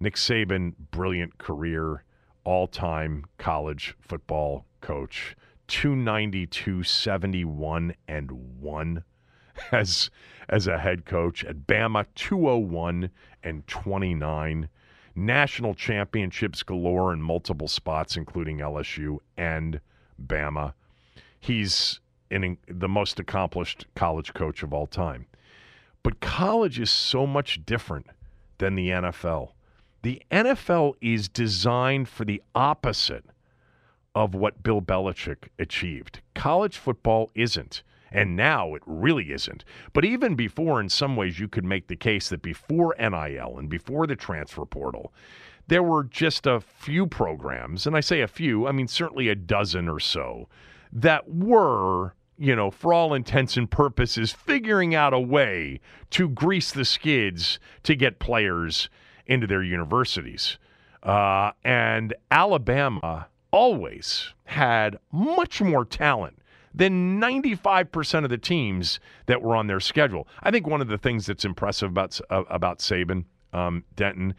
[0.00, 2.04] Nick Saban, brilliant career,
[2.44, 5.36] all time college football coach,
[5.68, 8.30] 292, 71, and
[8.60, 9.04] 1
[9.72, 10.10] as,
[10.48, 11.44] as a head coach.
[11.44, 13.10] At Bama, 201
[13.42, 14.68] and 29.
[15.14, 19.80] National championships galore in multiple spots, including LSU and
[20.26, 20.72] Bama.
[21.38, 22.00] He's
[22.30, 25.26] the most accomplished college coach of all time.
[26.02, 28.06] But college is so much different
[28.58, 29.52] than the NFL.
[30.02, 33.24] The NFL is designed for the opposite
[34.14, 36.20] of what Bill Belichick achieved.
[36.34, 37.82] College football isn't.
[38.10, 39.64] And now it really isn't.
[39.94, 43.70] But even before, in some ways, you could make the case that before NIL and
[43.70, 45.14] before the transfer portal,
[45.68, 49.34] there were just a few programs, and I say a few, I mean certainly a
[49.34, 50.48] dozen or so,
[50.92, 55.80] that were, you know, for all intents and purposes, figuring out a way
[56.10, 58.88] to grease the skids to get players
[59.26, 60.58] into their universities.
[61.02, 66.38] Uh, and Alabama always had much more talent
[66.74, 70.26] than 95% of the teams that were on their schedule.
[70.42, 74.34] I think one of the things that's impressive about uh, about Saban um, Denton,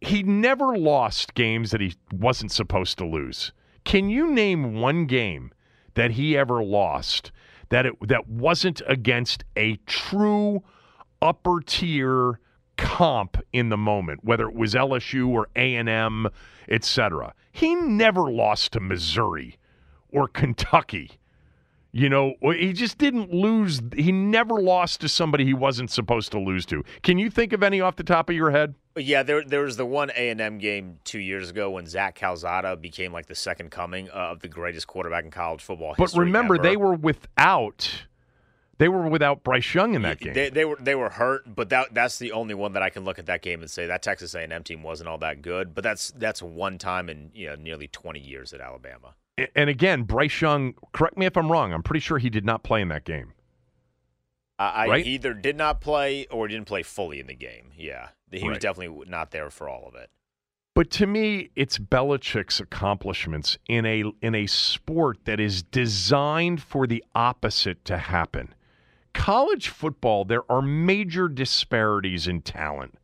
[0.00, 3.52] he never lost games that he wasn't supposed to lose.
[3.84, 5.52] Can you name one game
[5.94, 7.32] that he ever lost
[7.70, 10.62] that it that wasn't against a true
[11.22, 12.38] upper tier
[12.76, 16.26] comp in the moment, whether it was LSU or A&M,
[16.68, 17.34] etc.
[17.52, 19.56] He never lost to Missouri
[20.08, 21.19] or Kentucky.
[21.92, 23.80] You know, he just didn't lose.
[23.96, 26.84] He never lost to somebody he wasn't supposed to lose to.
[27.02, 28.76] Can you think of any off the top of your head?
[28.96, 32.14] Yeah, there there was the one A and M game two years ago when Zach
[32.14, 35.94] Calzada became like the second coming uh, of the greatest quarterback in college football.
[35.98, 36.62] But remember, ever.
[36.62, 38.04] they were without
[38.78, 40.32] they were without Bryce Young in that game.
[40.32, 43.04] They, they, were they were hurt, but that that's the only one that I can
[43.04, 45.74] look at that game and say that Texas A&M team wasn't all that good.
[45.74, 49.14] But that's that's one time in you know nearly 20 years at Alabama
[49.54, 52.62] and again, Bryce Young, correct me if I'm wrong, I'm pretty sure he did not
[52.62, 53.32] play in that game.
[54.58, 55.06] I right?
[55.06, 57.72] either did not play or didn't play fully in the game.
[57.78, 58.08] Yeah.
[58.30, 58.50] He right.
[58.50, 60.10] was definitely not there for all of it.
[60.74, 66.86] But to me, it's Belichick's accomplishments in a in a sport that is designed for
[66.86, 68.54] the opposite to happen.
[69.12, 72.96] College football, there are major disparities in talent.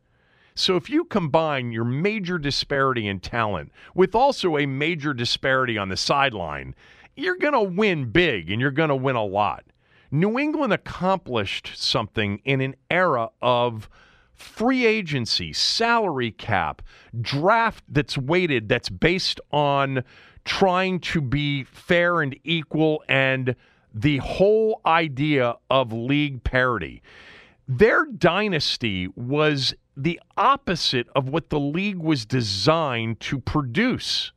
[0.57, 5.89] So if you combine your major disparity in talent with also a major disparity on
[5.89, 6.73] the sideline,
[7.15, 9.65] you're going to win big and you're going to win a lot.
[10.09, 13.87] New England accomplished something in an era of
[14.33, 16.81] free agency, salary cap,
[17.21, 20.03] draft that's weighted, that's based on
[20.43, 23.55] trying to be fair and equal, and
[23.93, 27.03] the whole idea of league parity.
[27.67, 34.31] Their dynasty was the opposite of what the league was designed to produce.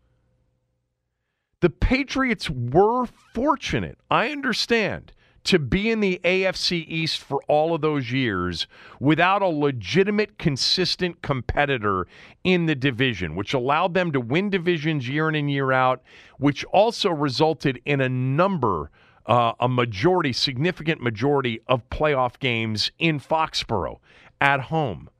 [1.61, 3.05] The Patriots were
[3.35, 5.13] fortunate, I understand,
[5.45, 8.67] to be in the AFC East for all of those years
[8.99, 12.07] without a legitimate, consistent competitor
[12.43, 16.03] in the division, which allowed them to win divisions year in and year out,
[16.39, 18.91] which also resulted in a number,
[19.27, 23.99] uh, a majority, significant majority of playoff games in Foxborough
[24.41, 25.11] at home.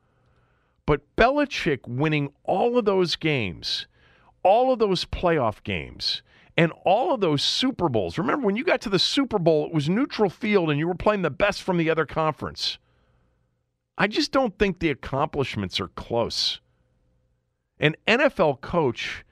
[0.87, 3.87] But Belichick winning all of those games,
[4.43, 6.23] all of those playoff games,
[6.57, 8.19] and all of those Super Bowls.
[8.19, 10.95] Remember, when you got to the Super Bowl, it was neutral field and you were
[10.95, 12.79] playing the best from the other conference.
[13.97, 16.61] I just don't think the accomplishments are close.
[17.79, 19.25] An NFL coach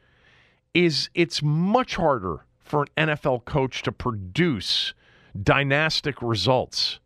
[0.74, 4.94] is, it's much harder for an NFL coach to produce
[5.42, 7.00] dynastic results.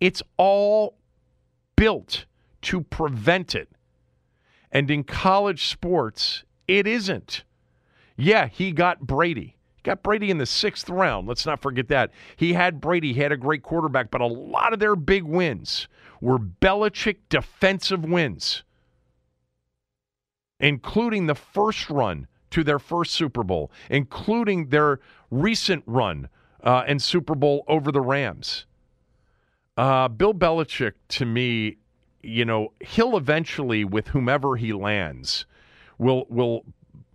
[0.00, 0.96] It's all
[1.76, 2.26] built
[2.62, 3.68] to prevent it.
[4.70, 7.44] And in college sports, it isn't.
[8.16, 9.56] Yeah, he got Brady.
[9.76, 11.28] He got Brady in the sixth round.
[11.28, 12.10] Let's not forget that.
[12.36, 13.12] He had Brady.
[13.12, 15.88] He had a great quarterback, but a lot of their big wins
[16.20, 18.62] were Belichick defensive wins,
[20.60, 25.00] including the first run to their first Super Bowl, including their
[25.30, 26.28] recent run
[26.62, 28.66] uh, and Super Bowl over the Rams.
[29.76, 31.78] Uh, Bill Belichick, to me,
[32.22, 35.46] you know, he'll eventually, with whomever he lands,
[35.98, 36.64] will will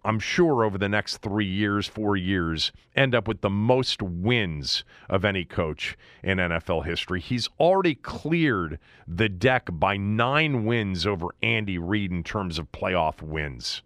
[0.07, 4.85] I'm sure over the next three years, four years, end up with the most wins
[5.09, 7.19] of any coach in NFL history.
[7.19, 13.21] He's already cleared the deck by nine wins over Andy Reid in terms of playoff
[13.21, 13.81] wins.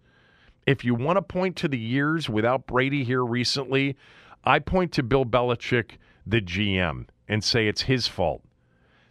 [0.68, 3.98] If you want to point to the years without Brady here recently,
[4.44, 5.98] I point to Bill Belichick,
[6.28, 8.44] the GM, and say it's his fault.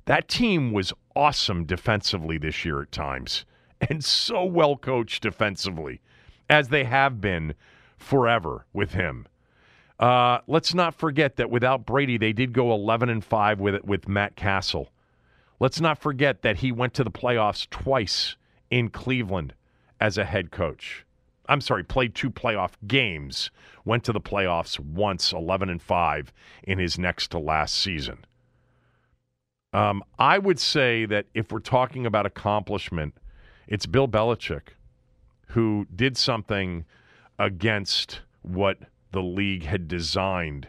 [0.05, 3.45] That team was awesome defensively this year at times
[3.81, 6.01] and so well coached defensively
[6.49, 7.55] as they have been
[7.97, 9.27] forever with him.
[9.99, 14.09] Uh, let's not forget that without Brady, they did go 11 and 5 with with
[14.09, 14.91] Matt Cassel.
[15.61, 18.37] Let's not forget that he went to the playoffs twice
[18.71, 19.55] in Cleveland
[20.01, 21.05] as a head coach.
[21.51, 23.51] I'm sorry, played two playoff games,
[23.85, 26.33] went to the playoffs once, 11 and 5
[26.63, 28.25] in his next to last season.
[29.73, 33.15] Um, I would say that if we're talking about accomplishment,
[33.69, 34.71] it's Bill Belichick.
[35.49, 36.85] who did something
[37.39, 38.79] against what
[39.11, 40.69] the league had designed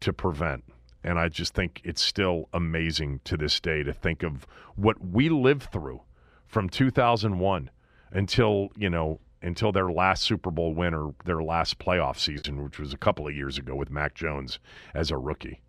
[0.00, 0.64] to prevent.
[1.04, 5.28] And I just think it's still amazing to this day to think of what we
[5.28, 6.00] lived through
[6.46, 7.70] from 2001
[8.12, 12.78] until, you know, until their last Super Bowl win or their last playoff season, which
[12.78, 14.58] was a couple of years ago with Mac Jones
[14.94, 15.60] as a rookie.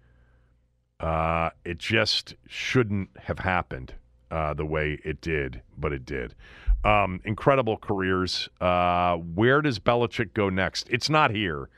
[1.00, 3.94] Uh, it just shouldn't have happened
[4.32, 6.36] uh, the way it did, but it did.
[6.84, 8.50] Um, incredible careers.
[8.62, 10.88] Uh, where does Belichick go next?
[10.90, 11.70] It's not here.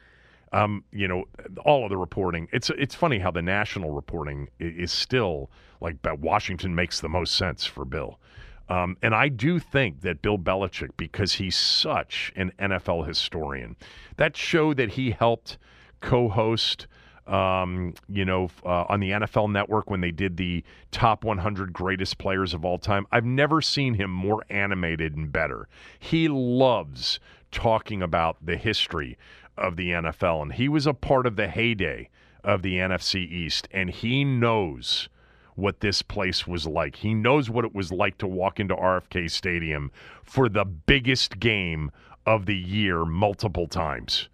[0.53, 1.26] Um, you know,
[1.63, 2.49] all of the reporting.
[2.51, 5.49] It's it's funny how the national reporting is still
[5.80, 8.19] like Washington makes the most sense for Bill.
[8.67, 13.76] Um, and I do think that Bill Belichick, because he's such an NFL historian,
[14.17, 15.57] that show that he helped
[15.99, 16.88] co-host
[17.32, 22.18] um, you know, uh, on the NFL network when they did the top 100 greatest
[22.18, 23.08] players of all time.
[23.12, 25.70] I've never seen him more animated and better.
[25.98, 27.20] He loves
[27.52, 29.18] talking about the history
[29.58, 32.10] of the NFL, and he was a part of the heyday
[32.44, 35.08] of the NFC East, and he knows
[35.56, 36.98] what this place was like.
[36.98, 39.92] He knows what it was like to walk into RFK Stadium
[40.24, 41.92] for the biggest game
[42.26, 44.28] of the year multiple times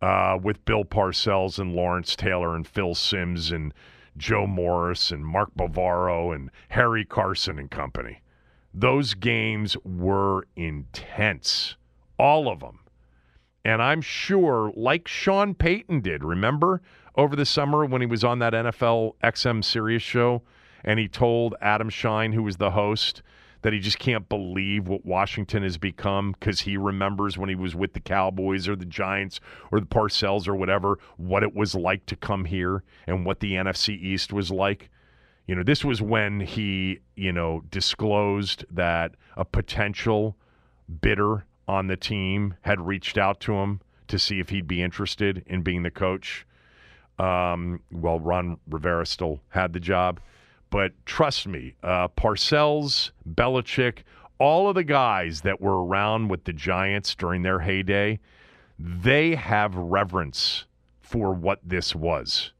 [0.00, 3.74] uh, with Bill Parcells and Lawrence Taylor and Phil Simms and
[4.16, 8.20] Joe Morris and Mark Bavaro and Harry Carson and company.
[8.74, 11.76] Those games were intense,
[12.18, 12.80] all of them.
[13.64, 16.80] And I'm sure, like Sean Payton did, remember
[17.16, 20.42] over the summer when he was on that NFL XM Sirius show
[20.84, 23.22] and he told Adam Schein, who was the host,
[23.62, 27.74] that he just can't believe what Washington has become because he remembers when he was
[27.74, 29.40] with the Cowboys or the Giants
[29.72, 33.52] or the Parcells or whatever, what it was like to come here and what the
[33.52, 34.90] NFC East was like.
[35.46, 40.36] You know, this was when he, you know, disclosed that a potential
[41.00, 45.42] bidder on the team had reached out to him to see if he'd be interested
[45.46, 46.46] in being the coach.
[47.18, 50.20] Um, well, Ron Rivera still had the job.
[50.70, 54.02] But trust me, uh, Parcells, Belichick,
[54.38, 58.20] all of the guys that were around with the Giants during their heyday,
[58.78, 60.66] they have reverence
[61.00, 62.52] for what this was.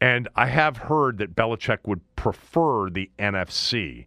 [0.00, 4.06] And I have heard that Belichick would prefer the NFC.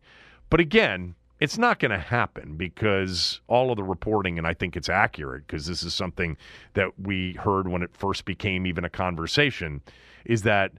[0.49, 4.75] But again, it's not going to happen because all of the reporting, and I think
[4.75, 6.37] it's accurate because this is something
[6.73, 9.81] that we heard when it first became even a conversation,
[10.25, 10.71] is that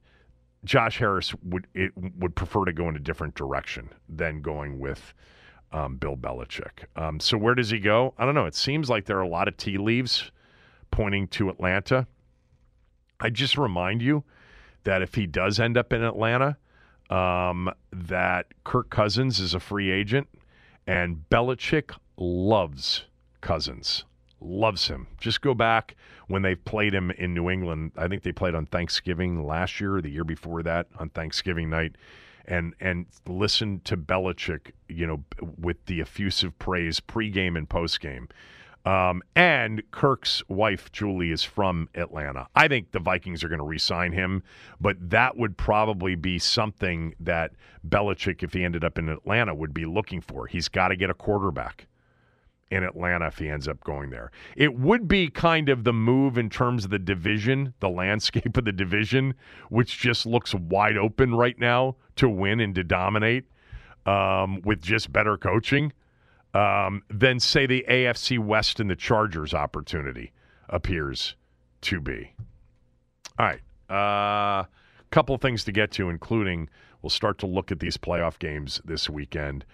[0.65, 5.15] Josh Harris would it, would prefer to go in a different direction than going with
[5.73, 6.85] um, Bill Belichick.
[6.97, 8.15] Um, so where does he go?
[8.19, 8.47] I don't know.
[8.47, 10.31] It seems like there are a lot of tea leaves
[10.91, 12.07] pointing to Atlanta.
[13.21, 14.25] I just remind you
[14.85, 16.57] that if he does end up in Atlanta,
[17.11, 20.29] um, that Kirk Cousins is a free agent,
[20.87, 23.05] and Belichick loves
[23.41, 24.05] Cousins
[24.45, 25.07] loves him.
[25.19, 25.97] Just go back
[26.29, 27.93] when they played him in New England.
[27.97, 31.97] I think they played on Thanksgiving last year, the year before that, on Thanksgiving night,
[32.47, 35.25] and and listen to Belichick, you know,
[35.59, 38.29] with the effusive praise pregame and postgame.
[38.87, 42.49] Um, and Kirk's wife, Julie, is from Atlanta.
[42.55, 44.43] I think the Vikings are going to re sign him,
[44.79, 47.53] but that would probably be something that
[47.89, 50.47] Belichick, if he ended up in Atlanta, would be looking for.
[50.47, 51.87] He's got to get a quarterback
[52.71, 54.31] in Atlanta if he ends up going there.
[54.57, 58.65] It would be kind of the move in terms of the division, the landscape of
[58.65, 59.35] the division,
[59.69, 63.45] which just looks wide open right now to win and to dominate
[64.07, 65.93] um, with just better coaching,
[66.53, 70.33] um, than say the AFC West and the Chargers opportunity
[70.69, 71.35] appears
[71.83, 72.35] to be.
[73.39, 73.61] All right.
[73.91, 74.65] A uh,
[75.11, 76.69] couple things to get to, including
[77.03, 79.65] we'll start to look at these playoff games this weekend.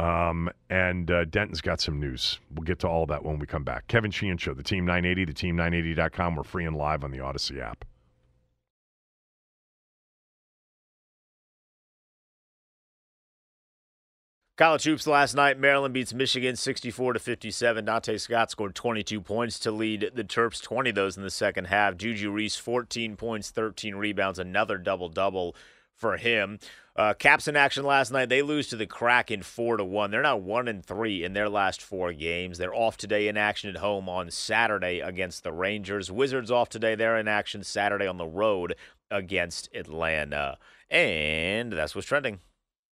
[0.00, 2.38] Um, and uh, Denton's got some news.
[2.54, 3.86] We'll get to all that when we come back.
[3.86, 6.36] Kevin Sheehan Show, the Team 980, the Team980.com.
[6.36, 7.84] We're free and live on the Odyssey app.
[14.56, 15.58] College hoops last night.
[15.58, 17.84] Maryland beats Michigan 64 to 57.
[17.84, 21.98] Donta Scott scored 22 points to lead the Terps, 20 those in the second half.
[21.98, 25.54] Juju Reese 14 points, 13 rebounds, another double double
[26.00, 26.58] for him.
[26.96, 28.28] Uh, Caps in action last night.
[28.28, 30.10] They lose to the Kraken four to one.
[30.10, 32.58] They're now one and three in their last four games.
[32.58, 36.10] They're off today in action at home on Saturday against the Rangers.
[36.10, 36.94] Wizards off today.
[36.94, 38.74] They're in action Saturday on the road
[39.10, 40.58] against Atlanta.
[40.90, 42.40] And that's what's trending.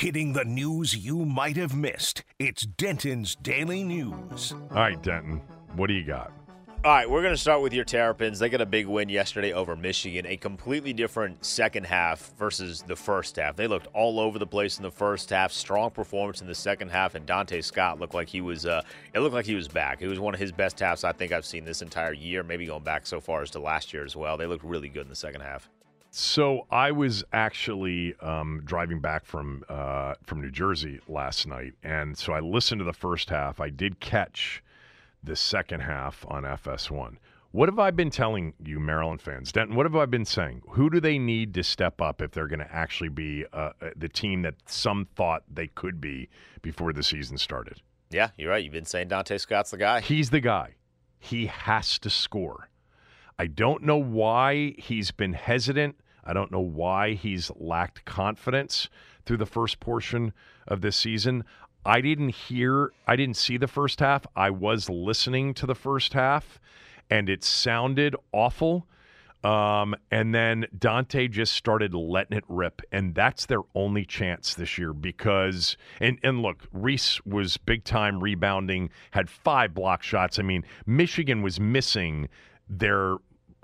[0.00, 2.24] Hitting the news you might have missed.
[2.38, 4.54] It's Denton's Daily News.
[4.70, 5.42] All right, Denton,
[5.76, 6.32] what do you got?
[6.82, 8.38] All right, we're going to start with your Terrapins.
[8.38, 12.96] They got a big win yesterday over Michigan, a completely different second half versus the
[12.96, 13.56] first half.
[13.56, 16.88] They looked all over the place in the first half, strong performance in the second
[16.88, 18.80] half, and Donta Scott looked like he was uh,
[19.12, 20.00] it looked like he was back.
[20.00, 22.64] It was one of his best halves I think I've seen this entire year, maybe
[22.64, 24.38] going back so far as to last year as well.
[24.38, 25.68] They looked really good in the second half.
[26.10, 32.18] So I was actually um, driving back from uh, from New Jersey last night, and
[32.18, 33.60] so I listened to the first half.
[33.60, 34.62] I did catch
[35.22, 37.16] the second half on FS1.
[37.52, 39.52] What have I been telling you, Maryland fans?
[39.52, 40.62] Denton, what have I been saying?
[40.70, 43.90] Who do they need to step up if they're going to actually be uh, uh,
[43.96, 46.28] the team that some thought they could be
[46.62, 47.82] before the season started?
[48.10, 48.62] Yeah, you're right.
[48.62, 50.00] You've been saying Donta Scott's the guy.
[50.00, 50.74] He's the guy.
[51.18, 52.69] He has to score.
[53.40, 55.96] I don't know why he's been hesitant.
[56.22, 58.90] I don't know why he's lacked confidence
[59.24, 60.34] through the first portion
[60.68, 61.44] of this season.
[61.86, 64.26] I didn't hear, I didn't see the first half.
[64.36, 66.60] I was listening to the first half,
[67.08, 68.86] and it sounded awful.
[69.42, 74.76] Um, and then Donta just started letting it rip, and that's their only chance this
[74.76, 80.38] year because and and look, Reese was big time rebounding, had five block shots.
[80.38, 82.28] I mean, Michigan was missing
[82.68, 83.16] their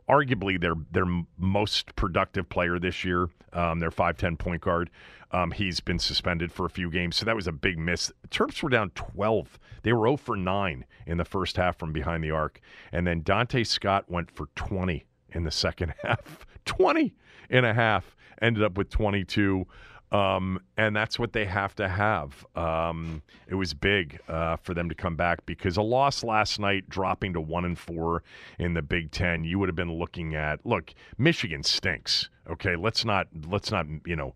[0.08, 1.06] arguably their their
[1.38, 4.90] most productive player this year, um, their five ten point guard.
[5.32, 8.12] Um, he's been suspended for a few games, so that was a big miss.
[8.30, 9.58] Terps were down 12.
[9.82, 12.60] They were 0 for 9 in the first half from behind the arc.
[12.92, 16.46] And then Donta Scott went for 20 in the second half.
[16.64, 17.14] 20
[17.50, 18.16] and a half.
[18.40, 19.66] Ended up with 22.
[20.12, 22.46] Um, and that's what they have to have.
[22.54, 26.88] Um, it was big uh, for them to come back because a loss last night,
[26.88, 28.22] dropping to one and four
[28.58, 30.64] in the Big Ten, you would have been looking at.
[30.64, 32.28] Look, Michigan stinks.
[32.48, 34.34] Okay, let's not let's not you know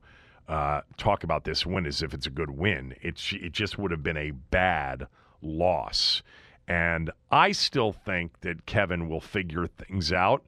[0.48, 2.94] uh, talk about this win as if it's a good win.
[3.00, 5.06] It it just would have been a bad
[5.40, 6.22] loss,
[6.66, 10.44] and I still think that Kevin will figure things out.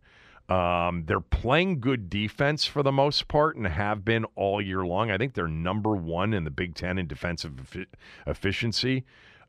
[0.52, 5.10] Um, they're playing good defense for the most part and have been all year long.
[5.10, 7.86] I think they're number one in the Big Ten in defensive efi-
[8.26, 9.04] efficiency.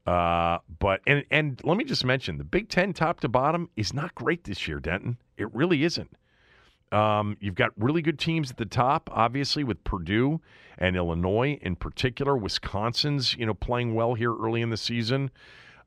[0.07, 3.93] Uh, but and and let me just mention the Big Ten top to bottom is
[3.93, 5.17] not great this year, Denton.
[5.37, 6.15] It really isn't.
[6.93, 10.39] Um, you've got really good teams at the top, obviously with Purdue
[10.77, 12.37] and Illinois in particular.
[12.37, 15.31] Wisconsin's you know playing well here early in the season.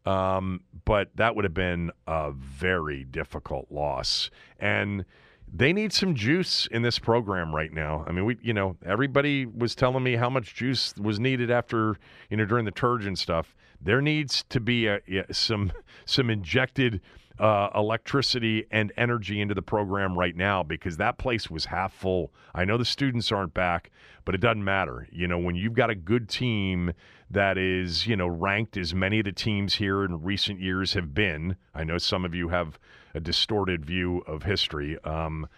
[0.07, 4.31] Um, but that would have been a very difficult loss.
[4.59, 5.05] And
[5.53, 8.05] they need some juice in this program right now.
[8.07, 11.97] I mean, we, you know, everybody was telling me how much juice was needed after,
[12.31, 13.55] you know, during the Turgeon stuff.
[13.81, 15.01] There needs to be a,
[15.33, 15.73] some
[16.05, 17.01] some injected
[17.39, 22.33] uh, electricity and energy into the program right now because that place was half full.
[22.55, 23.91] I know the students aren't back,
[24.25, 25.07] but it doesn't matter.
[25.13, 26.93] You know, when you've got a good team
[27.31, 31.13] that is, you know, ranked as many of the teams here in recent years have
[31.13, 31.57] been.
[31.75, 32.79] I know some of you have
[33.15, 34.99] a distorted view of history.
[35.05, 35.49] Um,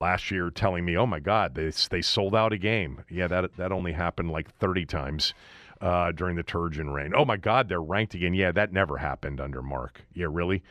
[0.00, 3.56] last year, telling me, "Oh my God, they they sold out a game." Yeah, that
[3.56, 5.34] that only happened like 30 times.
[5.80, 7.14] Uh, during the Turgeon reign.
[7.16, 8.34] Oh my God, they're ranked again.
[8.34, 10.02] Yeah, that never happened under Mark.
[10.12, 10.62] Yeah, really.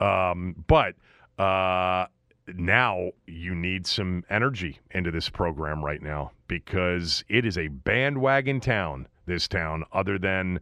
[0.00, 0.94] Um, but
[1.38, 2.06] uh,
[2.54, 8.60] now you need some energy into this program right now because it is a bandwagon
[8.60, 9.06] town.
[9.26, 10.58] This town, other than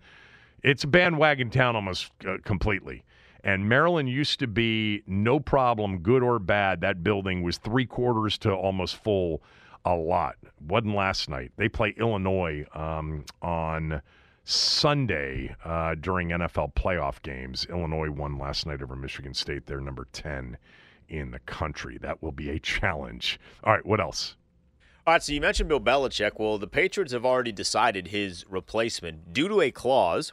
[0.65, 3.05] it's a bandwagon town almost uh, completely.
[3.45, 6.81] and Maryland used to be no problem, good or bad.
[6.81, 9.41] That building was three quarters to almost full
[9.85, 10.35] a lot.
[10.67, 11.53] Wasn't last night.
[11.57, 14.03] They play Illinois um, on
[14.49, 17.67] Sunday uh, during NFL playoff games.
[17.69, 19.67] Illinois won last night over Michigan State.
[19.67, 20.57] They're number 10
[21.09, 21.99] in the country.
[21.99, 23.41] That will be a challenge.
[23.65, 24.37] All right, what else?
[25.05, 26.33] All right, so you mentioned Bill Belichick.
[26.39, 30.33] Well, the Patriots have already decided his replacement due to a clause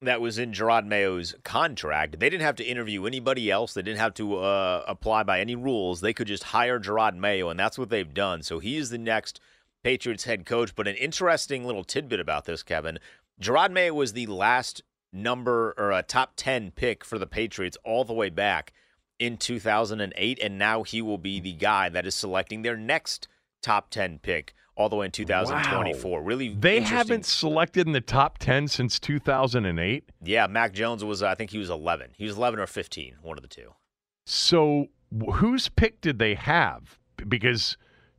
[0.00, 2.18] that was in Jerod Mayo's contract.
[2.18, 3.74] They didn't have to interview anybody else.
[3.74, 6.00] They didn't have to uh, apply by any rules.
[6.00, 8.42] They could just hire Jerod Mayo, and that's what they've done.
[8.42, 9.38] So he is the next
[9.82, 10.74] Patriots head coach.
[10.74, 12.98] But an interesting little tidbit about this, Kevin
[13.40, 14.82] Jerod Mayo was the last
[15.12, 18.72] number or a top 10 pick for the Patriots all the way back
[19.18, 20.38] in 2008.
[20.42, 23.28] And now he will be the guy that is selecting their next
[23.62, 26.20] top 10 pick all the way in 2024.
[26.20, 26.26] Wow.
[26.26, 30.10] Really, they haven't selected in the top 10 since 2008.
[30.22, 32.12] Yeah, Mac Jones was, I think he was 11.
[32.16, 33.72] He was 11 or 15, one of the two.
[34.26, 34.88] So,
[35.34, 36.98] whose pick did they have?
[37.28, 37.76] Because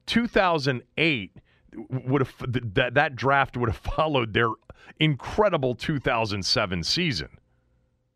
[0.07, 1.37] 2008
[1.75, 4.49] would have that that draft would have followed their
[4.99, 7.29] incredible 2007 season.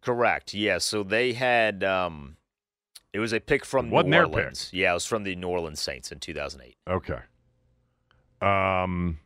[0.01, 0.53] Correct.
[0.53, 0.61] Yes.
[0.61, 2.37] Yeah, so they had um
[3.13, 4.69] it was a pick from Wasn't New Orleans.
[4.73, 6.75] Yeah, it was from the New Orleans Saints in 2008.
[6.85, 7.19] Okay.
[8.41, 9.19] Um,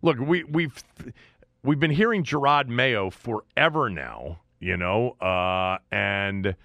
[0.00, 0.82] look, we we've
[1.62, 6.56] we've been hearing Jerod Mayo forever now, you know, uh, and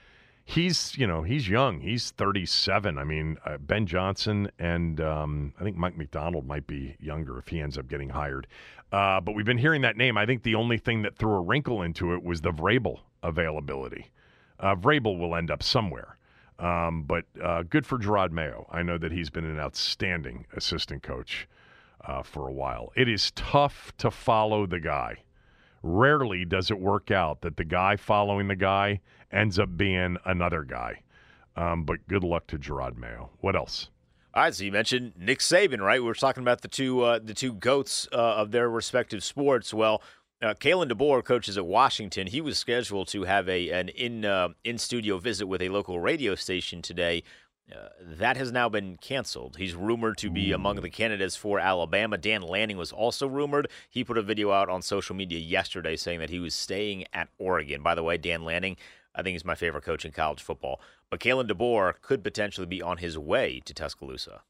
[0.52, 1.80] he's you know he's young.
[1.80, 2.98] He's 37.
[2.98, 7.48] I mean, uh, Ben Johnson and um, I think Mike Macdonald might be younger if
[7.48, 8.48] he ends up getting hired.
[8.92, 10.18] Uh, but we've been hearing that name.
[10.18, 14.12] I think the only thing that threw a wrinkle into it was the Vrabel availability.
[14.60, 16.18] Uh, Vrabel will end up somewhere.
[16.60, 18.68] Um, but uh, good for Jerod Mayo.
[18.70, 21.48] I know that he's been an outstanding assistant coach
[22.06, 22.92] uh, for a while.
[22.96, 25.24] It is tough to follow the guy.
[25.82, 29.00] Rarely does it work out that the guy following the guy
[29.32, 31.02] ends up being another guy.
[31.56, 33.30] Um, but good luck to Jerod Mayo.
[33.42, 33.90] What else?
[34.34, 36.00] All right, so you mentioned Nick Saban, right?
[36.00, 39.74] We were talking about the two uh, the two goats uh, of their respective sports.
[39.74, 40.02] Well,
[40.42, 42.28] uh, Kalen DeBoer coaches at Washington.
[42.28, 46.00] He was scheduled to have a an in uh, in studio visit with a local
[46.00, 47.24] radio station today.
[47.72, 49.56] Uh, that has now been canceled.
[49.58, 52.18] He's rumored to be among the candidates for Alabama.
[52.18, 53.70] Dan Lanning was also rumored.
[53.90, 57.30] He put a video out on social media yesterday saying that he was staying at
[57.38, 57.82] Oregon.
[57.82, 58.76] By the way, Dan Lanning,
[59.16, 60.80] I think he's my favorite coach in college football.
[61.10, 64.42] But Kalen DeBoer could potentially be on his way to Tuscaloosa.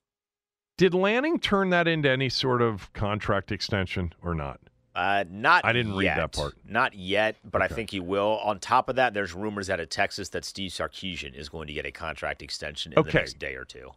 [0.77, 4.59] Did Lanning turn that into any sort of contract extension or not?
[4.93, 5.63] Uh, not.
[5.63, 5.97] I didn't yet.
[5.99, 6.53] read that part.
[6.67, 7.73] Not yet, but Okay.
[7.73, 8.39] I think he will.
[8.43, 11.73] On top of that, there's rumors out of Texas that Steve Sarkisian is going to
[11.73, 13.11] get a contract extension in Okay.
[13.11, 13.91] the next day or two.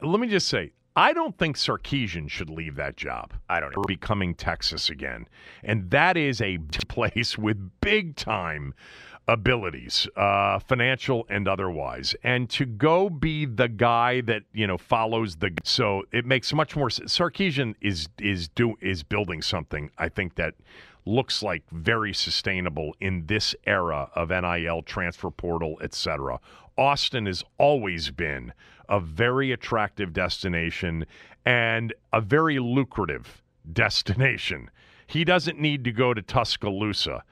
[0.00, 3.34] Let me just say, I don't think Sarkisian should leave that job.
[3.48, 3.82] I don't know.
[3.82, 5.28] For becoming Texas again.
[5.62, 6.58] And that is a
[6.88, 8.74] place with big time
[9.26, 12.14] abilities, uh, financial and otherwise.
[12.22, 16.76] And to go be the guy that, you know, follows the so it makes much
[16.76, 17.16] more sense.
[17.16, 20.54] Sarkisian is is do is building something I think that
[21.06, 26.40] looks like very sustainable in this era of NIL transfer portal, etc.
[26.76, 28.52] Austin has always been
[28.88, 31.06] a very attractive destination
[31.44, 34.70] and a very lucrative destination.
[35.06, 37.22] He doesn't need to go to Tuscaloosa.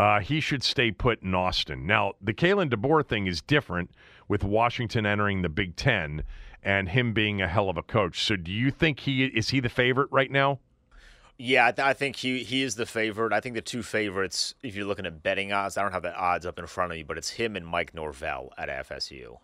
[0.00, 1.86] Uh, he should stay put in Austin.
[1.86, 3.90] Now, the Kalen DeBoer thing is different
[4.28, 6.22] with Washington entering the Big Ten
[6.62, 8.22] and him being a hell of a coach.
[8.22, 10.58] So, do you think he is he the favorite right now?
[11.36, 13.34] Yeah, I, th- I think he he is the favorite.
[13.34, 16.16] I think the two favorites, if you're looking at betting odds, I don't have the
[16.16, 19.36] odds up in front of me, but it's him and Mike Norvell at FSU.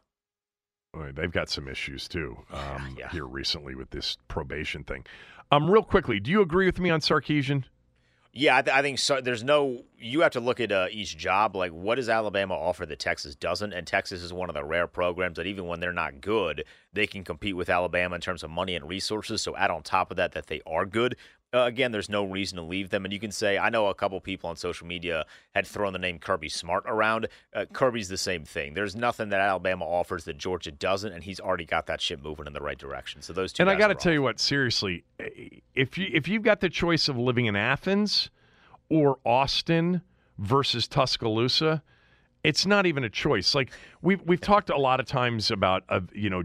[0.94, 3.10] Boy, They've got some issues too um, yeah.
[3.10, 5.04] here recently with this probation thing.
[5.52, 7.64] Um, real quickly, do you agree with me on Sarkisian?
[8.38, 9.22] Yeah, I, th- I think so.
[9.22, 9.82] There's no.
[9.98, 11.56] You have to look at uh, each job.
[11.56, 13.72] Like, what does Alabama offer that Texas doesn't?
[13.72, 17.06] And Texas is one of the rare programs that even when they're not good, they
[17.06, 19.40] can compete with Alabama in terms of money and resources.
[19.40, 21.16] So add on top of that that they are good.
[21.54, 23.04] Uh, again, there's no reason to leave them.
[23.04, 25.24] And you can say, I know a couple people on social media
[25.54, 27.28] had thrown the name Kirby Smart around.
[27.54, 28.74] Uh, Kirby's the same thing.
[28.74, 32.46] There's nothing that Alabama offers that Georgia doesn't, and he's already got that ship moving
[32.46, 33.22] in the right direction.
[33.22, 33.62] So those two.
[33.62, 35.04] and I got to tell you what, seriously,
[35.74, 38.30] if you if you've got the choice of living in Athens
[38.88, 40.02] or Austin
[40.38, 41.82] versus Tuscaloosa,
[42.46, 43.56] it's not even a choice.
[43.56, 43.72] Like
[44.02, 46.44] we've we've talked a lot of times about, uh, you know,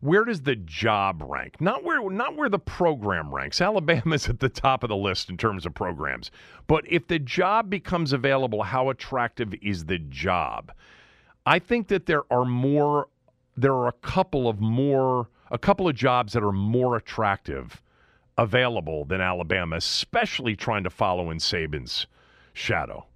[0.00, 1.62] where does the job rank?
[1.62, 3.62] Not where not where the program ranks.
[3.62, 6.30] Alabama's at the top of the list in terms of programs.
[6.66, 10.72] But if the job becomes available, how attractive is the job?
[11.46, 13.08] I think that there are more
[13.56, 17.80] there are a couple of more a couple of jobs that are more attractive
[18.36, 22.06] available than Alabama, especially trying to follow in Saban's
[22.52, 23.06] shadow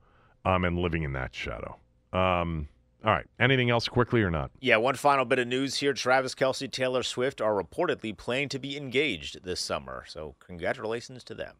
[0.46, 1.76] um, and living in that shadow.
[2.12, 2.68] Um,
[3.04, 3.26] all right.
[3.38, 4.50] Anything else quickly or not?
[4.60, 5.92] Yeah, one final bit of news here.
[5.92, 10.04] Travis Kelce, Taylor Swift are reportedly planning to be engaged this summer.
[10.08, 11.56] So, congratulations to them.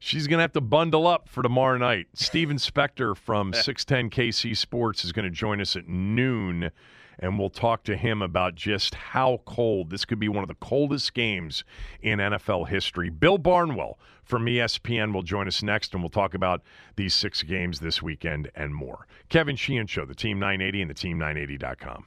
[0.00, 2.06] She's going to have to bundle up for tomorrow night.
[2.14, 6.70] Steven Spector from 610 KC Sports is going to join us at noon,
[7.18, 10.54] and we'll talk to him about just how cold this could be one of the
[10.56, 11.64] coldest games
[12.00, 13.10] in NFL history.
[13.10, 16.62] Bill Barnwell from ESPN will join us next, and we'll talk about
[16.96, 19.06] these six games this weekend and more.
[19.28, 22.06] Kevin Sheehan Show, the Team 980 and the Team980.com.